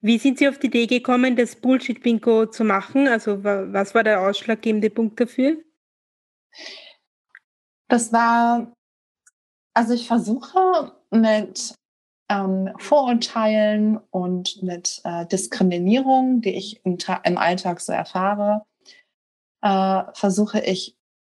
Wie 0.00 0.18
sind 0.18 0.38
Sie 0.38 0.48
auf 0.48 0.58
die 0.58 0.68
Idee 0.68 0.86
gekommen, 0.86 1.36
das 1.36 1.54
Bullshit-Bingo 1.54 2.46
zu 2.46 2.64
machen? 2.64 3.06
Also 3.08 3.44
was 3.44 3.94
war 3.94 4.02
der 4.02 4.22
ausschlaggebende 4.22 4.88
Punkt 4.88 5.20
dafür? 5.20 5.58
Das 7.88 8.10
war, 8.10 8.72
also 9.74 9.92
ich 9.92 10.06
versuche 10.06 10.96
mit 11.10 11.74
ähm, 12.32 12.70
Vorurteilen 12.78 13.98
und 14.10 14.62
mit 14.62 15.00
äh, 15.04 15.26
Diskriminierung, 15.26 16.40
die 16.40 16.54
ich 16.54 16.84
im, 16.84 16.96
im 17.24 17.38
Alltag 17.38 17.80
so 17.80 17.92
erfahre, 17.92 18.64
äh, 19.60 20.04
versuche 20.14 20.60
ich 20.60 20.96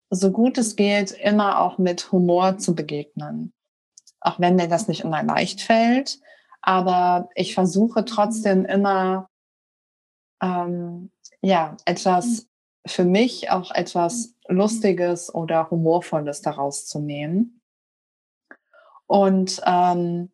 so 0.09 0.31
gut 0.31 0.59
es 0.59 0.75
geht 0.75 1.11
immer 1.11 1.59
auch 1.59 1.79
mit 1.79 2.11
Humor 2.11 2.59
zu 2.59 2.75
begegnen. 2.75 3.51
Auch 4.19 4.39
wenn 4.39 4.55
mir 4.55 4.67
das 4.67 4.87
nicht 4.87 5.01
immer 5.01 5.23
leicht 5.23 5.61
fällt, 5.61 6.19
aber 6.61 7.29
ich 7.33 7.55
versuche 7.55 8.05
trotzdem 8.05 8.63
immer, 8.65 9.27
ähm, 10.41 11.11
ja, 11.41 11.75
etwas 11.85 12.47
für 12.85 13.05
mich 13.05 13.49
auch 13.49 13.71
etwas 13.71 14.35
Lustiges 14.47 15.33
oder 15.33 15.71
Humorvolles 15.71 16.41
daraus 16.41 16.85
zu 16.85 16.99
nehmen. 16.99 17.61
Und, 19.07 19.61
ähm, 19.65 20.29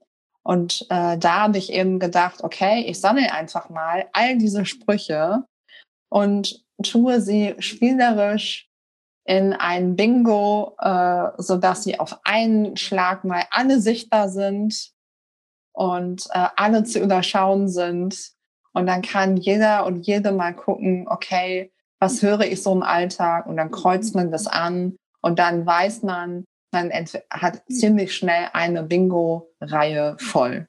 und 0.49 0.87
äh, 0.89 1.15
da 1.19 1.41
habe 1.41 1.59
ich 1.59 1.71
eben 1.71 1.99
gedacht, 1.99 2.43
okay, 2.43 2.83
ich 2.87 2.99
sammle 2.99 3.31
einfach 3.31 3.69
mal 3.69 4.07
all 4.13 4.35
diese 4.39 4.65
Sprüche 4.65 5.43
und 6.11 6.65
tue 6.81 7.21
sie 7.21 7.53
spielerisch 7.59 8.67
in 9.25 9.53
ein 9.53 9.95
Bingo, 9.95 10.75
äh, 10.79 11.27
so 11.37 11.55
dass 11.57 11.83
sie 11.83 11.99
auf 11.99 12.21
einen 12.23 12.77
Schlag 12.77 13.25
mal 13.25 13.43
alle 13.51 13.79
sichtbar 13.79 14.27
sind 14.27 14.89
und 15.71 16.25
äh, 16.31 16.47
alle 16.55 16.83
zu 16.83 16.97
überschauen 16.97 17.69
sind. 17.69 18.31
Und 18.73 18.87
dann 18.87 19.03
kann 19.03 19.37
jeder 19.37 19.85
und 19.85 20.07
jede 20.07 20.31
mal 20.31 20.55
gucken, 20.55 21.05
okay, 21.07 21.71
was 21.99 22.23
höre 22.23 22.41
ich 22.41 22.63
so 22.63 22.71
im 22.71 22.81
Alltag? 22.81 23.45
Und 23.45 23.57
dann 23.57 23.69
kreuzt 23.69 24.15
man 24.15 24.31
das 24.31 24.47
an 24.47 24.95
und 25.21 25.37
dann 25.37 25.67
weiß 25.67 26.01
man, 26.01 26.45
man 26.71 26.91
hat 27.29 27.63
ziemlich 27.69 28.15
schnell 28.15 28.49
eine 28.53 28.83
Bingo-Reihe 28.83 30.17
voll. 30.19 30.67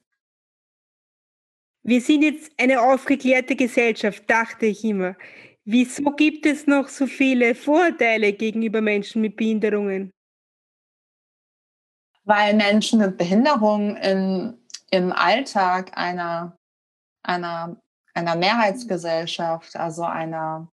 Wir 1.83 2.01
sind 2.01 2.23
jetzt 2.23 2.53
eine 2.59 2.81
aufgeklärte 2.81 3.57
Gesellschaft, 3.57 4.29
dachte 4.29 4.67
ich 4.67 4.85
immer. 4.85 5.17
Wieso 5.65 6.05
gibt 6.13 6.47
es 6.47 6.67
noch 6.67 6.89
so 6.89 7.07
viele 7.07 7.55
Vorteile 7.55 8.33
gegenüber 8.33 8.81
Menschen 8.81 9.23
mit 9.23 9.37
Behinderungen? 9.37 10.13
Weil 12.25 12.55
Menschen 12.55 13.01
mit 13.01 13.17
Behinderungen 13.17 13.97
in 13.97 14.61
im 14.91 15.13
Alltag 15.13 15.93
einer, 15.97 16.57
einer, 17.23 17.81
einer 18.15 18.37
Mehrheitsgesellschaft, 18.37 19.77
also 19.77 20.03
einer 20.03 20.69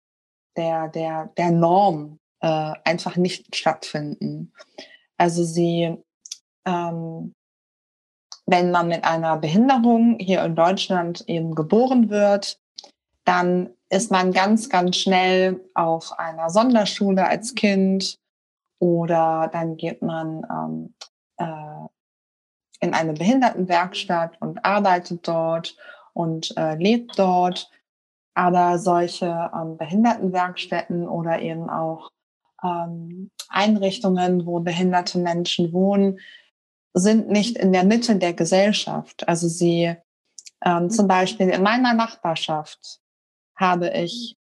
der, 0.56 0.88
der, 0.88 1.28
der 1.38 1.52
Norm, 1.52 2.20
äh, 2.40 2.74
einfach 2.84 3.18
nicht 3.18 3.56
stattfinden. 3.56 4.54
Also 5.18 5.44
sie, 5.44 5.98
ähm, 6.66 7.34
wenn 8.46 8.72
man 8.72 8.88
mit 8.88 9.04
einer 9.04 9.38
Behinderung 9.38 10.18
hier 10.20 10.44
in 10.44 10.56
Deutschland 10.56 11.24
eben 11.28 11.56
geboren 11.56 12.10
wird, 12.10 12.60
dann 13.24 13.72
ist 13.90 14.12
man 14.12 14.32
ganz, 14.32 14.70
ganz 14.70 14.98
schnell 14.98 15.62
auf 15.74 16.18
einer 16.20 16.50
Sonderschule 16.50 17.28
als 17.28 17.56
Kind 17.56 18.20
oder 18.80 19.50
dann 19.52 19.78
geht 19.78 20.02
man 20.02 20.46
ähm, 20.50 20.94
äh, 21.38 21.88
in 22.82 22.94
eine 22.94 23.14
Behindertenwerkstatt 23.14 24.40
und 24.42 24.64
arbeitet 24.64 25.28
dort 25.28 25.76
und 26.14 26.56
äh, 26.58 26.76
lebt 26.76 27.18
dort. 27.18 27.72
Aber 28.36 28.78
solche 28.80 29.50
ähm, 29.56 29.78
Behindertenwerkstätten 29.78 31.08
oder 31.08 31.42
eben 31.42 31.70
auch 31.70 32.10
ähm, 32.64 33.32
Einrichtungen, 33.50 34.46
wo 34.46 34.60
behinderte 34.60 35.20
Menschen 35.20 35.74
wohnen, 35.74 36.20
sind 36.94 37.30
nicht 37.30 37.58
in 37.58 37.74
der 37.74 37.84
Mitte 37.84 38.16
der 38.16 38.34
Gesellschaft. 38.34 39.28
Also 39.28 39.48
sie 39.48 39.96
ähm, 40.64 40.90
zum 40.90 41.08
Beispiel 41.08 41.50
in 41.50 41.64
meiner 41.64 41.94
Nachbarschaft 41.94 43.00
habe 43.58 43.90
ich 43.90 44.36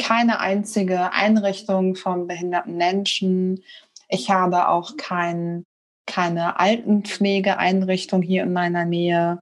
keine 0.00 0.40
einzige 0.40 1.12
Einrichtung 1.12 1.96
von 1.96 2.26
behinderten 2.26 2.76
Menschen. 2.76 3.62
Ich 4.08 4.30
habe 4.30 4.68
auch 4.68 4.96
kein 4.96 5.64
keine 6.06 6.58
Altenpflegeeinrichtung 6.58 8.22
hier 8.22 8.44
in 8.44 8.52
meiner 8.52 8.84
Nähe. 8.84 9.40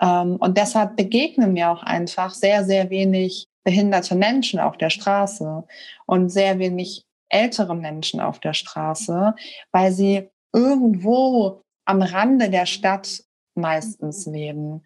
Ähm, 0.00 0.36
und 0.36 0.58
deshalb 0.58 0.96
begegnen 0.96 1.52
mir 1.52 1.70
auch 1.70 1.82
einfach 1.82 2.34
sehr, 2.34 2.64
sehr 2.64 2.90
wenig 2.90 3.46
behinderte 3.64 4.14
Menschen 4.14 4.60
auf 4.60 4.76
der 4.76 4.90
Straße 4.90 5.64
und 6.06 6.28
sehr 6.28 6.58
wenig 6.58 7.04
ältere 7.28 7.74
Menschen 7.74 8.20
auf 8.20 8.40
der 8.40 8.52
Straße, 8.52 9.34
weil 9.72 9.92
sie 9.92 10.28
irgendwo 10.52 11.62
am 11.84 12.02
Rande 12.02 12.50
der 12.50 12.66
Stadt 12.66 13.24
meistens 13.54 14.26
leben. 14.26 14.84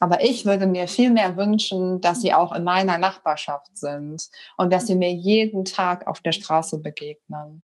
Aber 0.00 0.22
ich 0.22 0.46
würde 0.46 0.66
mir 0.66 0.86
viel 0.86 1.10
mehr 1.10 1.36
wünschen, 1.36 2.00
dass 2.00 2.20
sie 2.20 2.32
auch 2.32 2.52
in 2.52 2.62
meiner 2.62 2.98
Nachbarschaft 2.98 3.76
sind 3.76 4.28
und 4.56 4.72
dass 4.72 4.86
sie 4.86 4.94
mir 4.94 5.12
jeden 5.12 5.64
Tag 5.64 6.06
auf 6.06 6.20
der 6.20 6.32
Straße 6.32 6.78
begegnen. 6.78 7.62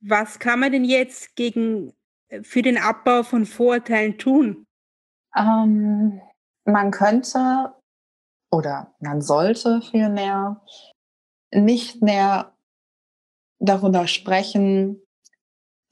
Was 0.00 0.38
kann 0.38 0.60
man 0.60 0.72
denn 0.72 0.84
jetzt 0.84 1.36
gegen, 1.36 1.92
äh, 2.28 2.42
für 2.42 2.62
den 2.62 2.78
Abbau 2.78 3.22
von 3.22 3.46
Vorurteilen 3.46 4.18
tun? 4.18 4.66
Ähm, 5.36 6.20
man 6.64 6.90
könnte 6.90 7.74
oder 8.50 8.94
man 9.00 9.22
sollte 9.22 9.80
vielmehr 9.82 10.60
nicht 11.52 12.02
mehr 12.02 12.52
darüber 13.58 14.06
sprechen, 14.06 15.00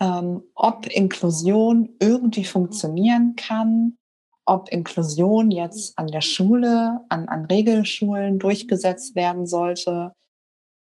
ähm, 0.01 0.43
ob 0.55 0.87
Inklusion 0.87 1.97
irgendwie 2.01 2.45
funktionieren 2.45 3.35
kann, 3.37 3.99
ob 4.45 4.71
Inklusion 4.71 5.51
jetzt 5.51 5.99
an 5.99 6.07
der 6.07 6.21
Schule, 6.21 7.01
an, 7.09 7.29
an 7.29 7.45
Regelschulen 7.45 8.39
durchgesetzt 8.39 9.15
werden 9.15 9.47
sollte. 9.47 10.13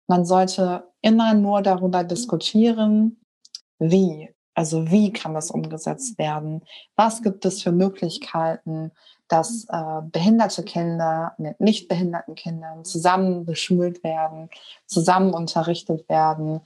Man 0.08 0.24
sollte 0.24 0.90
immer 1.02 1.34
nur 1.34 1.62
darüber 1.62 2.04
diskutieren, 2.04 3.20
wie 3.78 4.34
Also 4.56 4.90
wie 4.90 5.12
kann 5.12 5.34
das 5.34 5.50
umgesetzt 5.50 6.18
werden? 6.18 6.64
Was 6.96 7.22
gibt 7.22 7.44
es 7.44 7.62
für 7.62 7.72
Möglichkeiten, 7.72 8.92
dass 9.28 9.66
äh, 9.68 10.02
behinderte 10.12 10.62
Kinder 10.62 11.34
mit 11.38 11.60
nicht 11.60 11.88
behinderten 11.88 12.34
Kindern 12.34 12.84
zusammen 12.84 13.44
beschult 13.44 14.04
werden, 14.04 14.50
zusammen 14.86 15.32
unterrichtet 15.32 16.08
werden? 16.08 16.60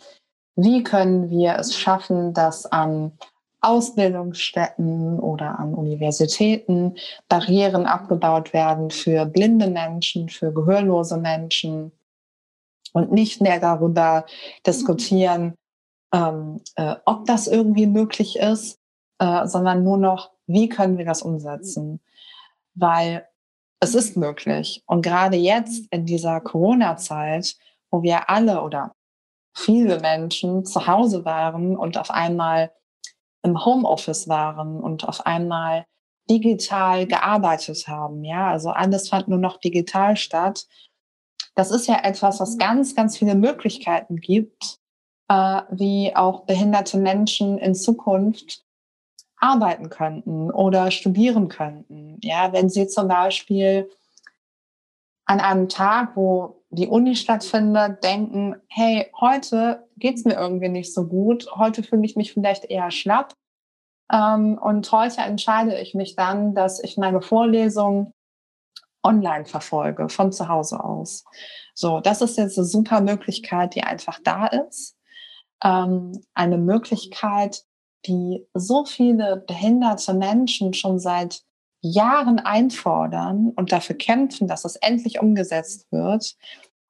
Wie 0.56 0.82
können 0.82 1.30
wir 1.30 1.56
es 1.56 1.76
schaffen, 1.76 2.34
dass 2.34 2.66
an 2.66 3.12
Ausbildungsstätten 3.60 5.18
oder 5.18 5.58
an 5.58 5.74
Universitäten 5.74 6.96
Barrieren 7.28 7.86
abgebaut 7.86 8.52
werden 8.52 8.90
für 8.90 9.26
blinde 9.26 9.68
Menschen, 9.68 10.28
für 10.28 10.52
gehörlose 10.52 11.16
Menschen 11.16 11.92
und 12.92 13.12
nicht 13.12 13.40
mehr 13.40 13.58
darüber 13.58 14.26
diskutieren, 14.66 15.54
ähm, 16.14 16.60
äh, 16.76 16.96
ob 17.04 17.26
das 17.26 17.46
irgendwie 17.46 17.86
möglich 17.86 18.38
ist, 18.38 18.78
äh, 19.18 19.46
sondern 19.46 19.82
nur 19.82 19.98
noch, 19.98 20.30
wie 20.46 20.68
können 20.68 20.96
wir 20.96 21.04
das 21.04 21.22
umsetzen? 21.22 22.00
Weil 22.78 23.26
es 23.80 23.94
ist 23.94 24.16
möglich. 24.16 24.82
Und 24.86 25.02
gerade 25.02 25.36
jetzt 25.36 25.86
in 25.90 26.06
dieser 26.06 26.40
Corona-Zeit, 26.40 27.56
wo 27.90 28.02
wir 28.02 28.28
alle 28.28 28.62
oder 28.62 28.94
viele 29.56 30.00
Menschen 30.00 30.64
zu 30.64 30.86
Hause 30.86 31.24
waren 31.24 31.76
und 31.76 31.98
auf 31.98 32.10
einmal 32.10 32.72
im 33.42 33.64
Homeoffice 33.64 34.28
waren 34.28 34.80
und 34.80 35.06
auf 35.06 35.26
einmal 35.26 35.86
digital 36.28 37.06
gearbeitet 37.06 37.88
haben. 37.88 38.24
Ja, 38.24 38.50
also 38.50 38.70
alles 38.70 39.08
fand 39.08 39.28
nur 39.28 39.38
noch 39.38 39.58
digital 39.58 40.16
statt. 40.16 40.66
Das 41.54 41.70
ist 41.70 41.86
ja 41.88 42.04
etwas, 42.04 42.40
was 42.40 42.58
ganz, 42.58 42.94
ganz 42.94 43.16
viele 43.16 43.34
Möglichkeiten 43.34 44.16
gibt, 44.16 44.78
äh, 45.28 45.62
wie 45.70 46.14
auch 46.14 46.44
behinderte 46.44 46.98
Menschen 46.98 47.58
in 47.58 47.74
Zukunft 47.74 48.64
arbeiten 49.40 49.90
könnten 49.90 50.50
oder 50.50 50.90
studieren 50.90 51.48
könnten. 51.48 52.18
Ja, 52.22 52.52
wenn 52.52 52.68
sie 52.68 52.86
zum 52.86 53.08
Beispiel 53.08 53.90
an 55.26 55.40
einem 55.40 55.68
Tag, 55.68 56.16
wo 56.16 56.62
die 56.70 56.86
Uni 56.86 57.16
stattfindet, 57.16 58.02
denken, 58.02 58.56
hey, 58.68 59.10
heute 59.20 59.86
geht's 59.96 60.24
mir 60.24 60.34
irgendwie 60.34 60.68
nicht 60.68 60.92
so 60.92 61.06
gut, 61.06 61.48
heute 61.54 61.82
fühle 61.82 62.04
ich 62.04 62.16
mich 62.16 62.32
vielleicht 62.32 62.64
eher 62.64 62.90
schlapp. 62.90 63.34
Ähm, 64.12 64.58
und 64.58 64.90
heute 64.90 65.20
entscheide 65.20 65.78
ich 65.78 65.94
mich 65.94 66.16
dann, 66.16 66.54
dass 66.54 66.82
ich 66.82 66.96
meine 66.96 67.20
Vorlesung 67.20 68.12
online 69.02 69.44
verfolge, 69.44 70.08
von 70.08 70.32
zu 70.32 70.48
Hause 70.48 70.82
aus. 70.82 71.24
So, 71.74 72.00
das 72.00 72.20
ist 72.22 72.36
jetzt 72.36 72.58
eine 72.58 72.66
super 72.66 73.00
Möglichkeit, 73.00 73.74
die 73.74 73.82
einfach 73.82 74.18
da 74.24 74.46
ist 74.46 74.98
ähm, 75.62 76.20
eine 76.34 76.58
Möglichkeit, 76.58 77.64
die 78.06 78.46
so 78.54 78.84
viele 78.84 79.44
behinderte 79.46 80.14
Menschen 80.14 80.74
schon 80.74 80.98
seit 80.98 81.42
Jahren 81.80 82.38
einfordern 82.38 83.52
und 83.54 83.72
dafür 83.72 83.96
kämpfen, 83.96 84.48
dass 84.48 84.64
es 84.64 84.76
endlich 84.76 85.20
umgesetzt 85.20 85.86
wird. 85.90 86.36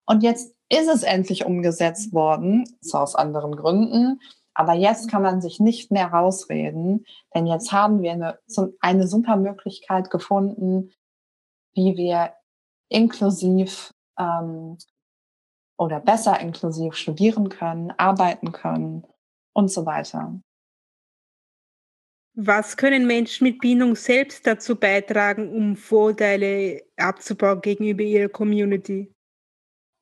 Und 0.07 0.23
jetzt 0.23 0.55
ist 0.71 0.89
es 0.89 1.03
endlich 1.03 1.45
umgesetzt 1.45 2.13
worden, 2.13 2.65
zwar 2.81 3.03
aus 3.03 3.15
anderen 3.15 3.57
Gründen, 3.57 4.21
aber 4.55 4.73
jetzt 4.73 5.09
kann 5.09 5.23
man 5.23 5.41
sich 5.41 5.61
nicht 5.61 5.93
mehr 5.93 6.09
rausreden, 6.09 7.07
denn 7.35 7.47
jetzt 7.47 7.71
haben 7.71 8.03
wir 8.03 8.13
eine, 8.13 8.39
eine 8.81 9.07
super 9.07 9.37
Möglichkeit 9.37 10.11
gefunden, 10.11 10.91
wie 11.75 11.97
wir 11.97 12.33
inklusiv 12.89 13.95
ähm, 14.19 14.79
oder 15.79 16.01
besser 16.01 16.41
inklusiv 16.41 16.95
studieren 16.95 17.51
können, 17.51 17.93
arbeiten 17.97 18.51
können 18.51 19.07
und 19.53 19.71
so 19.71 19.87
weiter. 19.87 20.41
Was 22.41 22.77
können 22.77 23.09
Menschen 23.09 23.49
mit 23.49 23.59
Bindung 23.59 23.97
selbst 23.97 24.47
dazu 24.47 24.77
beitragen, 24.77 25.53
um 25.53 25.75
Vorteile 25.75 26.83
abzubauen 26.97 27.61
gegenüber 27.61 28.05
ihrer 28.05 28.29
Community? 28.29 29.13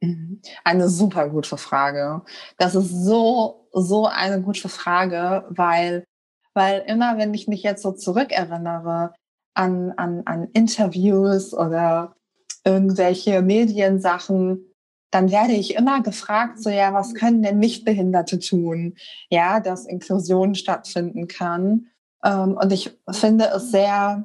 Mhm. 0.02 0.42
Eine 0.62 0.90
super 0.90 1.30
gute 1.30 1.56
Frage. 1.56 2.20
Das 2.58 2.74
ist 2.74 2.90
so, 2.90 3.66
so 3.72 4.06
eine 4.06 4.42
gute 4.42 4.68
Frage, 4.68 5.46
weil, 5.48 6.04
weil 6.52 6.84
immer, 6.86 7.16
wenn 7.16 7.32
ich 7.32 7.48
mich 7.48 7.62
jetzt 7.62 7.82
so 7.82 7.92
zurückerinnere 7.92 9.14
an, 9.54 9.92
an, 9.96 10.20
an 10.26 10.48
Interviews 10.52 11.54
oder 11.54 12.16
irgendwelche 12.66 13.40
Mediensachen, 13.40 14.74
dann 15.10 15.30
werde 15.30 15.54
ich 15.54 15.74
immer 15.74 16.02
gefragt, 16.02 16.58
so 16.62 16.68
ja, 16.68 16.92
was 16.92 17.14
können 17.14 17.42
denn 17.42 17.60
Nichtbehinderte 17.60 18.38
tun, 18.40 18.94
ja, 19.30 19.58
dass 19.60 19.86
Inklusion 19.86 20.54
stattfinden 20.54 21.28
kann. 21.28 21.86
Ähm, 22.26 22.58
und 22.60 22.72
ich 22.72 22.90
finde 23.10 23.46
es 23.54 23.70
sehr, 23.70 24.24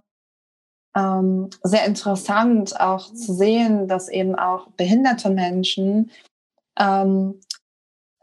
ähm, 0.95 1.49
sehr 1.63 1.85
interessant 1.85 2.79
auch 2.79 3.13
zu 3.13 3.33
sehen, 3.33 3.87
dass 3.87 4.09
eben 4.09 4.35
auch 4.35 4.71
behinderte 4.71 5.29
Menschen 5.29 6.11
ähm, 6.79 7.39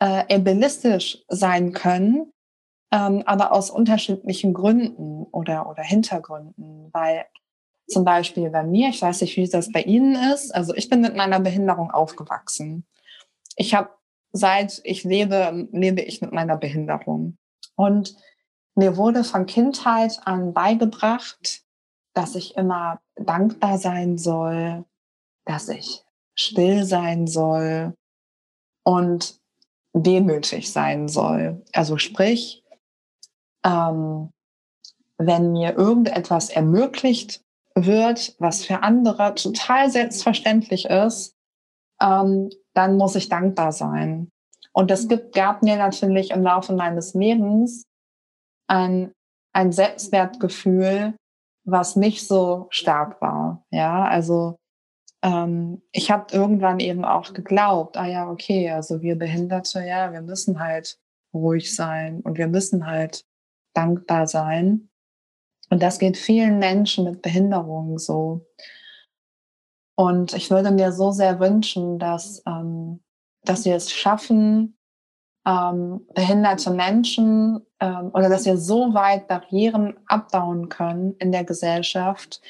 äh, 0.00 0.34
ableistisch 0.34 1.24
sein 1.28 1.72
können, 1.72 2.32
aber 2.90 3.52
aus 3.52 3.70
unterschiedlichen 3.70 4.54
Gründen 4.54 5.24
oder, 5.24 5.68
oder 5.68 5.82
Hintergründen, 5.82 6.88
weil 6.94 7.26
zum 7.86 8.02
Beispiel 8.02 8.48
bei 8.48 8.62
mir, 8.62 8.88
ich 8.88 9.02
weiß 9.02 9.20
nicht, 9.20 9.36
wie 9.36 9.46
das 9.46 9.70
bei 9.70 9.82
Ihnen 9.82 10.14
ist. 10.32 10.54
Also 10.54 10.74
ich 10.74 10.88
bin 10.88 11.02
mit 11.02 11.14
meiner 11.14 11.38
Behinderung 11.38 11.90
aufgewachsen. 11.90 12.86
Ich 13.56 13.74
habe 13.74 13.90
seit 14.32 14.80
ich 14.84 15.04
lebe, 15.04 15.68
lebe 15.72 16.00
ich 16.00 16.22
mit 16.22 16.32
meiner 16.32 16.56
Behinderung. 16.56 17.36
Und 17.76 18.16
mir 18.78 18.96
wurde 18.96 19.24
von 19.24 19.44
Kindheit 19.46 20.20
an 20.24 20.54
beigebracht, 20.54 21.64
dass 22.14 22.36
ich 22.36 22.56
immer 22.56 23.00
dankbar 23.16 23.76
sein 23.76 24.18
soll, 24.18 24.84
dass 25.44 25.68
ich 25.68 26.04
still 26.36 26.84
sein 26.84 27.26
soll 27.26 27.94
und 28.84 29.40
demütig 29.94 30.72
sein 30.72 31.08
soll. 31.08 31.64
Also 31.72 31.98
sprich, 31.98 32.62
ähm, 33.64 34.30
wenn 35.16 35.50
mir 35.50 35.76
irgendetwas 35.76 36.48
ermöglicht 36.48 37.42
wird, 37.74 38.36
was 38.38 38.64
für 38.64 38.84
andere 38.84 39.34
total 39.34 39.90
selbstverständlich 39.90 40.84
ist, 40.84 41.34
ähm, 42.00 42.48
dann 42.74 42.96
muss 42.96 43.16
ich 43.16 43.28
dankbar 43.28 43.72
sein. 43.72 44.30
Und 44.72 44.92
es 44.92 45.08
gibt, 45.08 45.34
gab 45.34 45.64
mir 45.64 45.76
natürlich 45.76 46.30
im 46.30 46.44
Laufe 46.44 46.74
meines 46.74 47.14
Lebens 47.14 47.88
ein, 48.68 49.12
ein 49.52 49.72
Selbstwertgefühl, 49.72 51.14
was 51.64 51.96
nicht 51.96 52.26
so 52.26 52.66
stark 52.70 53.20
war. 53.20 53.64
Ja, 53.70 54.04
also 54.04 54.57
ähm, 55.22 55.83
ich 55.92 56.11
habe 56.11 56.33
irgendwann 56.35 56.81
eben 56.81 57.04
auch 57.04 57.33
geglaubt, 57.33 57.96
ah 57.96 58.07
ja, 58.07 58.31
okay, 58.31 58.70
also 58.70 59.02
wir 59.02 59.16
Behinderte, 59.16 59.85
ja, 59.85 60.12
wir 60.12 60.22
müssen 60.22 60.61
halt 60.61 60.98
ruhig 61.35 61.74
sein 61.74 62.20
und 62.20 62.38
wir 62.38 62.48
müssen 62.48 62.87
halt 62.87 63.24
dankbar 63.74 64.26
sein. 64.26 64.88
Und 65.70 65.83
das 65.83 65.98
geht 65.98 66.16
vielen 66.16 66.59
Menschen 66.59 67.04
mit 67.04 67.20
Behinderungen 67.20 67.98
so. 67.98 68.46
Und 69.96 70.33
ich 70.35 70.50
würde 70.50 70.70
mir 70.70 70.92
so 70.92 71.11
sehr 71.11 71.40
wünschen, 71.40 71.98
dass, 71.98 72.42
ähm, 72.46 73.00
dass 73.42 73.64
wir 73.64 73.74
es 73.74 73.92
schaffen, 73.92 74.78
ähm, 75.46 76.07
behinderte 76.14 76.70
Menschen 76.70 77.66
ähm, 77.80 78.10
oder 78.12 78.28
dass 78.28 78.44
wir 78.44 78.56
so 78.56 78.94
weit 78.94 79.28
Barrieren 79.28 79.96
abbauen 80.06 80.68
können 80.68 81.14
in 81.18 81.32
der 81.32 81.44
Gesellschaft, 81.44 82.40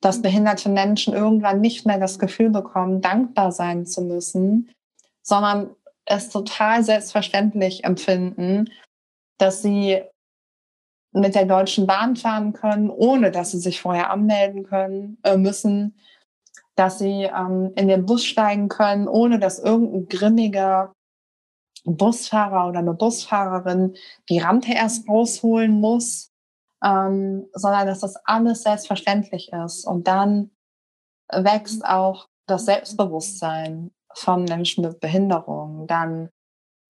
dass 0.00 0.22
behinderte 0.22 0.68
Menschen 0.68 1.14
irgendwann 1.14 1.60
nicht 1.60 1.86
mehr 1.86 1.98
das 1.98 2.18
Gefühl 2.18 2.50
bekommen, 2.50 3.00
dankbar 3.00 3.52
sein 3.52 3.86
zu 3.86 4.02
müssen, 4.02 4.70
sondern 5.22 5.70
es 6.04 6.28
total 6.28 6.84
selbstverständlich 6.84 7.84
empfinden, 7.84 8.70
dass 9.38 9.62
sie 9.62 10.02
mit 11.12 11.34
der 11.34 11.46
Deutschen 11.46 11.86
Bahn 11.86 12.16
fahren 12.16 12.52
können, 12.52 12.90
ohne 12.90 13.30
dass 13.30 13.52
sie 13.52 13.58
sich 13.58 13.80
vorher 13.80 14.10
anmelden 14.10 14.64
können 14.64 15.18
äh, 15.22 15.36
müssen, 15.36 15.94
dass 16.74 16.98
sie 16.98 17.22
ähm, 17.22 17.72
in 17.76 17.88
den 17.88 18.04
Bus 18.04 18.24
steigen 18.24 18.68
können, 18.68 19.08
ohne 19.08 19.38
dass 19.38 19.60
irgendein 19.60 20.08
grimmiger 20.08 20.92
Busfahrer 21.84 22.68
oder 22.68 22.80
eine 22.80 22.94
Busfahrerin 22.94 23.94
die 24.28 24.38
Rampe 24.38 24.72
erst 24.72 25.08
rausholen 25.08 25.80
muss, 25.80 26.32
ähm, 26.82 27.46
sondern 27.52 27.86
dass 27.86 28.00
das 28.00 28.16
alles 28.24 28.62
selbstverständlich 28.62 29.52
ist. 29.52 29.84
Und 29.84 30.08
dann 30.08 30.50
wächst 31.30 31.84
auch 31.84 32.28
das 32.46 32.66
Selbstbewusstsein 32.66 33.92
von 34.14 34.44
Menschen 34.44 34.84
mit 34.84 35.00
Behinderung. 35.00 35.86
Dann 35.86 36.30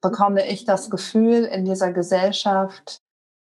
bekomme 0.01 0.47
ich 0.47 0.65
das 0.65 0.91
Gefühl 0.91 1.45
in 1.45 1.65
dieser 1.65 1.93
Gesellschaft, 1.93 3.01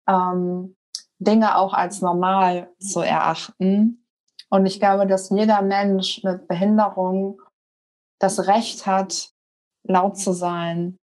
ähm, 0.09 0.77
Dinge 1.19 1.57
auch 1.57 1.75
als 1.75 2.01
normal 2.01 2.71
zu 2.79 3.01
erachten. 3.01 4.07
Und 4.51 4.67
ich 4.67 4.79
glaube, 4.79 5.07
dass 5.07 5.31
jeder 5.31 5.63
Mensch 5.63 6.23
mit 6.23 6.47
Behinderung 6.47 7.41
das 8.19 8.47
Recht 8.47 8.87
hat, 8.87 9.33
laut 9.83 10.19
zu 10.19 10.33
sein, 10.33 10.99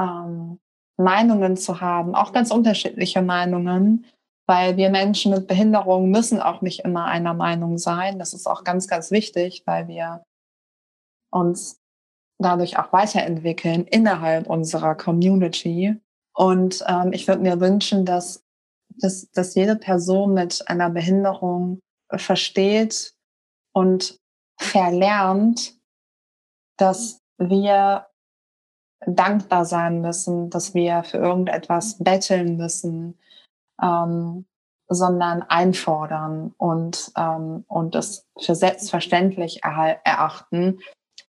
ähm, 0.00 0.58
Meinungen 0.96 1.56
zu 1.56 1.80
haben, 1.80 2.14
auch 2.14 2.32
ganz 2.32 2.50
unterschiedliche 2.50 3.22
Meinungen, 3.22 4.06
weil 4.46 4.76
wir 4.76 4.90
Menschen 4.90 5.32
mit 5.32 5.46
Behinderung 5.46 6.10
müssen 6.10 6.40
auch 6.40 6.62
nicht 6.62 6.80
immer 6.80 7.04
einer 7.04 7.34
Meinung 7.34 7.78
sein. 7.78 8.18
Das 8.18 8.32
ist 8.32 8.46
auch 8.46 8.64
ganz, 8.64 8.88
ganz 8.88 9.10
wichtig, 9.10 9.62
weil 9.66 9.88
wir 9.88 10.24
uns 11.30 11.80
dadurch 12.38 12.78
auch 12.78 12.92
weiterentwickeln 12.92 13.84
innerhalb 13.86 14.48
unserer 14.48 14.94
Community. 14.94 16.00
Und 16.34 16.84
ähm, 16.88 17.12
ich 17.12 17.28
würde 17.28 17.42
mir 17.42 17.60
wünschen, 17.60 18.04
dass, 18.04 18.44
dass, 18.96 19.30
dass 19.32 19.54
jede 19.54 19.76
Person 19.76 20.34
mit 20.34 20.68
einer 20.68 20.90
Behinderung 20.90 21.80
versteht 22.10 23.14
und 23.72 24.18
verlernt, 24.58 25.78
dass 26.78 27.20
wir 27.38 28.07
dankbar 29.06 29.64
sein 29.64 30.00
müssen, 30.00 30.50
dass 30.50 30.74
wir 30.74 31.02
für 31.04 31.18
irgendetwas 31.18 31.98
betteln 31.98 32.56
müssen, 32.56 33.18
ähm, 33.82 34.46
sondern 34.88 35.42
einfordern 35.42 36.54
und, 36.56 37.12
ähm, 37.16 37.64
und 37.68 37.94
es 37.94 38.26
für 38.38 38.54
selbstverständlich 38.54 39.62
erachten, 39.62 40.80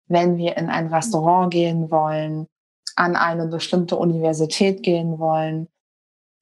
wenn 0.07 0.37
wir 0.37 0.57
in 0.57 0.69
ein 0.69 0.87
Restaurant 0.87 1.51
gehen 1.51 1.91
wollen, 1.91 2.47
an 2.95 3.15
eine 3.15 3.47
bestimmte 3.47 3.95
Universität 3.95 4.83
gehen 4.83 5.19
wollen, 5.19 5.67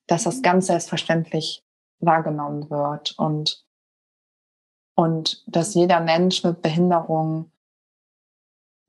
dass 0.07 0.23
das 0.23 0.41
ganz 0.41 0.67
selbstverständlich 0.67 1.63
wahrgenommen 1.99 2.69
wird 2.69 3.17
und, 3.17 3.65
und 4.95 5.43
dass 5.47 5.73
jeder 5.73 5.99
Mensch 5.99 6.43
mit 6.43 6.61
Behinderung 6.61 7.51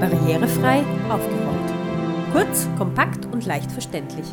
Barrierefrei 0.00 0.84
aufgerollt. 1.08 1.72
Kurz, 2.32 2.68
kompakt 2.76 3.24
und 3.26 3.46
leicht 3.46 3.70
verständlich. 3.70 4.26